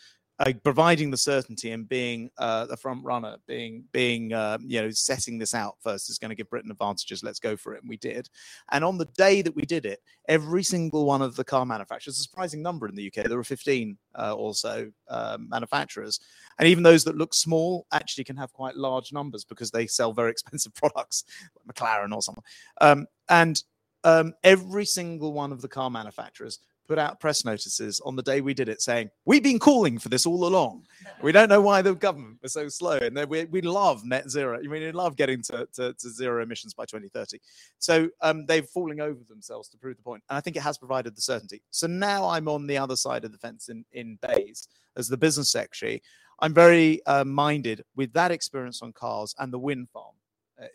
uh, 0.42 0.54
providing 0.64 1.12
the 1.12 1.18
certainty 1.18 1.72
and 1.72 1.88
being 1.88 2.30
uh, 2.40 2.66
the 2.66 2.78
front 2.78 3.04
runner, 3.04 3.38
being 3.48 3.84
being 3.92 4.34
uh, 4.34 4.58
you 4.66 4.82
know 4.82 4.90
setting 4.90 5.38
this 5.38 5.54
out 5.54 5.76
first 5.82 6.10
is 6.10 6.18
going 6.18 6.30
to 6.30 6.36
give 6.36 6.50
Britain 6.50 6.72
advantages. 6.72 7.24
Let's 7.24 7.40
go 7.40 7.56
for 7.56 7.76
it, 7.76 7.82
and 7.82 7.90
we 7.90 7.98
did. 7.98 8.28
And 8.72 8.84
on 8.84 8.98
the 8.98 9.06
day 9.18 9.44
that 9.44 9.56
we 9.56 9.64
did 9.64 9.86
it, 9.86 10.00
every 10.28 10.64
single 10.64 11.06
one 11.06 11.22
of 11.22 11.36
the 11.36 11.44
car 11.44 11.64
manufacturers, 11.66 12.18
a 12.18 12.24
surprising 12.24 12.64
number 12.64 12.88
in 12.88 12.96
the 12.96 13.08
UK, 13.08 13.26
there 13.28 13.38
were 13.38 13.44
15 13.44 13.98
uh, 14.18 14.34
or 14.34 14.56
so 14.56 14.90
um, 15.10 15.48
manufacturers, 15.48 16.20
and 16.58 16.68
even 16.68 16.82
those 16.82 17.04
that 17.04 17.18
look 17.18 17.36
small 17.36 17.86
actually 17.92 18.24
can 18.24 18.38
have 18.38 18.52
quite 18.52 18.76
large 18.76 19.14
numbers 19.14 19.44
because 19.44 19.70
they 19.70 19.86
sell 19.86 20.12
very 20.12 20.32
expensive 20.32 20.74
products, 20.74 21.24
like 21.56 21.76
McLaren 21.76 22.16
or 22.16 22.22
something. 22.24 22.44
Um, 22.80 23.06
and 23.30 23.64
um, 24.04 24.34
every 24.44 24.86
single 24.86 25.34
one 25.34 25.52
of 25.52 25.62
the 25.62 25.68
car 25.68 25.90
manufacturers 25.90 26.60
put 26.92 27.00
out 27.00 27.22
press 27.22 27.46
notices 27.46 28.02
on 28.02 28.18
the 28.18 28.22
day 28.22 28.42
we 28.42 28.54
did 28.54 28.68
it 28.68 28.82
saying, 28.82 29.10
We've 29.24 29.42
been 29.42 29.60
calling 29.60 29.98
for 29.98 30.10
this 30.10 30.26
all 30.26 30.46
along. 30.46 30.84
We 31.22 31.32
don't 31.32 31.50
know 31.50 31.62
why 31.62 31.84
the 31.84 31.94
government 31.94 32.40
was 32.42 32.54
so 32.54 32.68
slow. 32.68 32.98
And 32.98 33.16
we, 33.30 33.46
we 33.46 33.62
love 33.62 34.04
net 34.04 34.30
zero. 34.30 34.58
I 34.58 34.62
mean, 34.62 34.82
we 34.82 34.92
love 34.92 35.16
getting 35.16 35.42
to, 35.44 35.68
to, 35.74 35.94
to 35.94 36.10
zero 36.10 36.42
emissions 36.42 36.74
by 36.74 36.86
2030. 36.86 37.40
So 37.78 38.10
um, 38.22 38.46
they're 38.48 38.64
falling 38.64 39.02
over 39.02 39.20
themselves 39.30 39.70
to 39.70 39.78
prove 39.78 39.98
the 39.98 40.04
point. 40.04 40.24
And 40.30 40.38
I 40.38 40.42
think 40.42 40.56
it 40.56 40.64
has 40.64 40.80
provided 40.80 41.16
the 41.16 41.22
certainty. 41.22 41.62
So 41.70 41.86
now 41.86 42.28
I'm 42.28 42.48
on 42.48 42.66
the 42.66 42.78
other 42.78 42.96
side 42.96 43.24
of 43.24 43.32
the 43.32 43.38
fence 43.38 43.70
in, 43.70 43.86
in 43.94 44.18
BEIS 44.22 44.68
as 44.98 45.08
the 45.08 45.18
business 45.18 45.52
secretary. 45.52 46.02
I'm 46.40 46.56
very 46.56 47.06
uh, 47.06 47.24
minded 47.24 47.84
with 47.96 48.12
that 48.14 48.32
experience 48.32 48.82
on 48.82 48.94
cars 48.94 49.36
and 49.38 49.54
the 49.54 49.60
wind 49.60 49.90
farm 49.94 50.16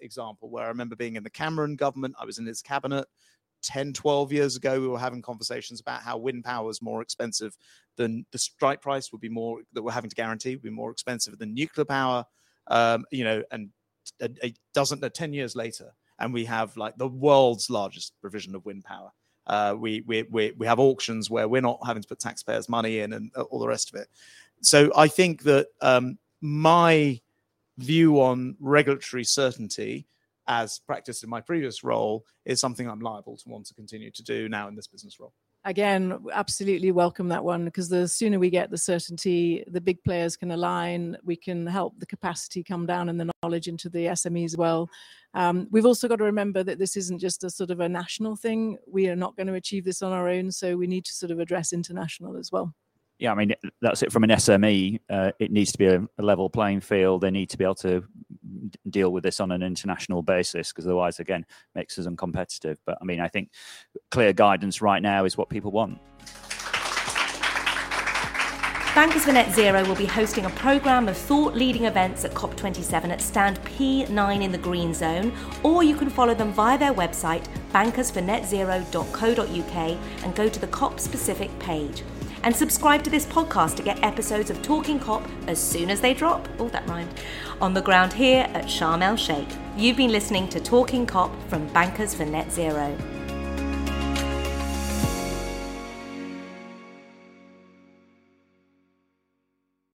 example, 0.01 0.51
where 0.51 0.65
I 0.65 0.69
remember 0.69 0.97
being 0.97 1.17
in 1.17 1.23
the 1.23 1.31
Cameron 1.31 1.77
government, 1.77 2.15
I 2.21 2.25
was 2.25 2.39
in 2.39 2.47
his 2.47 2.63
cabinet 2.63 3.07
10, 3.63 3.93
12 3.93 4.33
years 4.33 4.57
ago, 4.57 4.81
we 4.81 4.89
were 4.89 4.99
having 4.99 5.23
conversations 5.23 5.81
about 5.81 6.03
how 6.03 6.17
wind 6.17 6.45
power 6.45 6.71
is 6.71 6.81
more 6.81 7.03
expensive 7.03 7.57
than 7.97 8.25
the 8.33 8.39
strike 8.39 8.81
price 8.81 9.11
would 9.13 9.21
be 9.21 9.29
more 9.29 9.61
that 9.73 9.83
we're 9.83 9.93
having 9.93 10.11
to 10.11 10.17
guarantee 10.17 10.55
would 10.55 10.63
be 10.63 10.71
more 10.71 10.91
expensive 10.91 11.39
than 11.39 11.55
nuclear 11.55 11.85
power. 11.85 12.25
Um, 12.69 13.05
you 13.11 13.25
know, 13.25 13.43
and 13.51 13.71
it 14.21 14.59
doesn't. 14.75 15.03
uh, 15.03 15.09
10 15.09 15.33
years 15.33 15.57
later, 15.57 15.93
and 16.19 16.33
we 16.33 16.45
have 16.45 16.77
like 16.77 16.97
the 16.97 17.09
world's 17.09 17.69
largest 17.69 18.13
provision 18.21 18.55
of 18.55 18.65
wind 18.65 18.85
power. 18.85 19.11
Uh, 19.47 19.75
we, 19.79 20.03
we, 20.07 20.25
we, 20.31 20.53
we 20.59 20.67
have 20.67 20.81
auctions 20.81 21.31
where 21.31 21.49
we're 21.49 21.61
not 21.61 21.79
having 21.87 22.03
to 22.03 22.09
put 22.09 22.19
taxpayers' 22.19 22.69
money 22.69 23.01
in 23.01 23.13
and 23.13 23.33
all 23.35 23.61
the 23.61 23.69
rest 23.69 23.93
of 23.93 24.01
it. 24.01 24.09
So 24.61 24.91
I 24.97 25.07
think 25.09 25.43
that 25.45 25.69
um, 25.81 26.19
my 26.41 27.21
view 27.79 28.21
on 28.21 28.57
regulatory 28.61 29.25
certainty 29.25 30.07
as 30.49 30.79
practiced 30.79 31.25
in 31.25 31.31
my 31.31 31.41
previous 31.41 31.83
role 31.83 32.25
is 32.45 32.61
something 32.61 32.89
I'm 32.89 33.01
liable 33.01 33.37
to 33.37 33.49
want 33.49 33.67
to 33.67 33.75
continue 33.75 34.11
to 34.13 34.23
do 34.23 34.49
now 34.49 34.69
in 34.69 34.77
this 34.77 34.87
business 34.87 35.19
role. 35.19 35.33
Again, 35.65 36.17
absolutely 36.33 36.93
welcome 36.93 37.27
that 37.31 37.43
one 37.43 37.65
because 37.65 37.89
the 37.89 38.07
sooner 38.07 38.39
we 38.39 38.51
get 38.51 38.71
the 38.71 38.79
certainty, 38.79 39.65
the 39.67 39.81
big 39.81 40.01
players 40.05 40.37
can 40.37 40.53
align. 40.53 41.17
We 41.25 41.35
can 41.35 41.67
help 41.67 41.99
the 41.99 42.07
capacity 42.07 42.63
come 42.63 42.87
down 42.87 43.09
and 43.09 43.19
the 43.19 43.33
knowledge 43.43 43.67
into 43.67 43.89
the 43.89 44.07
SMEs 44.07 44.45
as 44.45 44.57
well. 44.57 44.89
Um, 45.35 45.67
we've 45.73 45.85
also 45.85 46.07
got 46.07 46.17
to 46.17 46.25
remember 46.25 46.63
that 46.63 46.79
this 46.79 46.97
isn't 46.97 47.19
just 47.19 47.43
a 47.43 47.51
sort 47.51 47.73
of 47.73 47.81
a 47.81 47.89
national 47.89 48.37
thing. 48.37 48.79
We 48.87 49.09
are 49.09 49.17
not 49.17 49.37
going 49.37 49.49
to 49.49 49.55
achieve 49.55 49.85
this 49.85 50.03
on 50.03 50.13
our 50.13 50.29
own, 50.29 50.53
so 50.53 50.77
we 50.77 50.87
need 50.87 51.05
to 51.07 51.13
sort 51.13 51.33
of 51.33 51.41
address 51.41 51.73
international 51.73 52.37
as 52.37 52.53
well 52.53 52.73
yeah, 53.19 53.33
I 53.33 53.35
mean 53.35 53.55
that's 53.81 54.03
it 54.03 54.13
from 54.13 54.25
an 54.25 54.31
SME. 54.31 55.01
Uh, 55.09 55.33
it 55.39 55.51
needs 55.51 55.73
to 55.73 55.79
be 55.79 55.87
a, 55.87 56.07
a, 56.19 56.23
level 56.23 56.51
playing 56.51 56.81
field. 56.81 57.23
They 57.23 57.31
need 57.31 57.49
to 57.51 57.59
be 57.59 57.65
able 57.65 57.77
to 57.77 58.05
deal 58.91 59.11
with 59.11 59.25
this 59.25 59.41
on 59.41 59.53
an 59.53 59.63
international 59.63 60.23
basis 60.23 60.73
because 60.73 60.87
otherwise, 60.87 61.19
again, 61.19 61.47
makes 61.75 61.99
us 61.99 62.07
uncompetitive. 62.07 62.77
But 62.85 62.99
I 63.01 63.05
mean, 63.05 63.21
I 63.21 63.29
think 63.29 63.51
clear 64.11 64.33
guidance 64.33 64.83
right 64.83 65.01
now 65.01 65.25
is 65.25 65.37
what 65.37 65.49
people 65.49 65.71
want. 65.71 65.99
Bankers 68.95 69.25
for 69.25 69.33
Net 69.33 69.55
Zero 69.55 69.87
will 69.87 69.95
be 69.95 70.07
hosting 70.07 70.47
a 70.47 70.51
programme 70.51 71.07
of 71.07 71.19
thought 71.19 71.55
leading 71.55 71.85
events 71.85 72.25
at 72.25 72.33
COP27 72.33 73.11
at 73.11 73.21
stand 73.21 73.63
P9 73.65 74.43
in 74.43 74.51
the 74.51 74.57
Green 74.57 74.95
Zone, 74.95 75.35
or 75.63 75.83
you 75.83 75.95
can 75.95 76.09
follow 76.09 76.35
them 76.35 76.51
via 76.51 76.79
their 76.79 76.95
website, 76.95 77.45
bankersfornetzero.co.uk, 77.75 79.99
and 80.25 80.35
go 80.35 80.49
to 80.49 80.59
the 80.59 80.67
COP 80.69 80.99
specific 80.99 81.51
page. 81.59 82.03
And 82.47 82.55
subscribe 82.55 83.03
to 83.03 83.11
this 83.11 83.27
podcast 83.27 83.75
to 83.75 83.83
get 83.83 84.01
episodes 84.05 84.51
of 84.51 84.63
Talking 84.63 85.01
COP 85.01 85.29
as 85.49 85.59
soon 85.59 85.91
as 85.91 86.01
they 86.01 86.15
drop. 86.15 86.49
Oh, 86.61 86.69
that 86.69 86.89
rhymed. 86.89 87.13
On 87.61 87.75
the 87.75 87.83
ground 87.83 88.13
here 88.13 88.49
at 88.55 88.67
Sharm 88.67 89.03
el 89.03 89.17
Sheikh. 89.17 89.49
You've 89.77 89.97
been 89.97 90.13
listening 90.13 90.49
to 90.51 90.61
Talking 90.61 91.07
COP 91.07 91.33
from 91.49 91.67
Bankers 91.73 92.15
for 92.15 92.25
Net 92.25 92.53
Zero. 92.53 92.97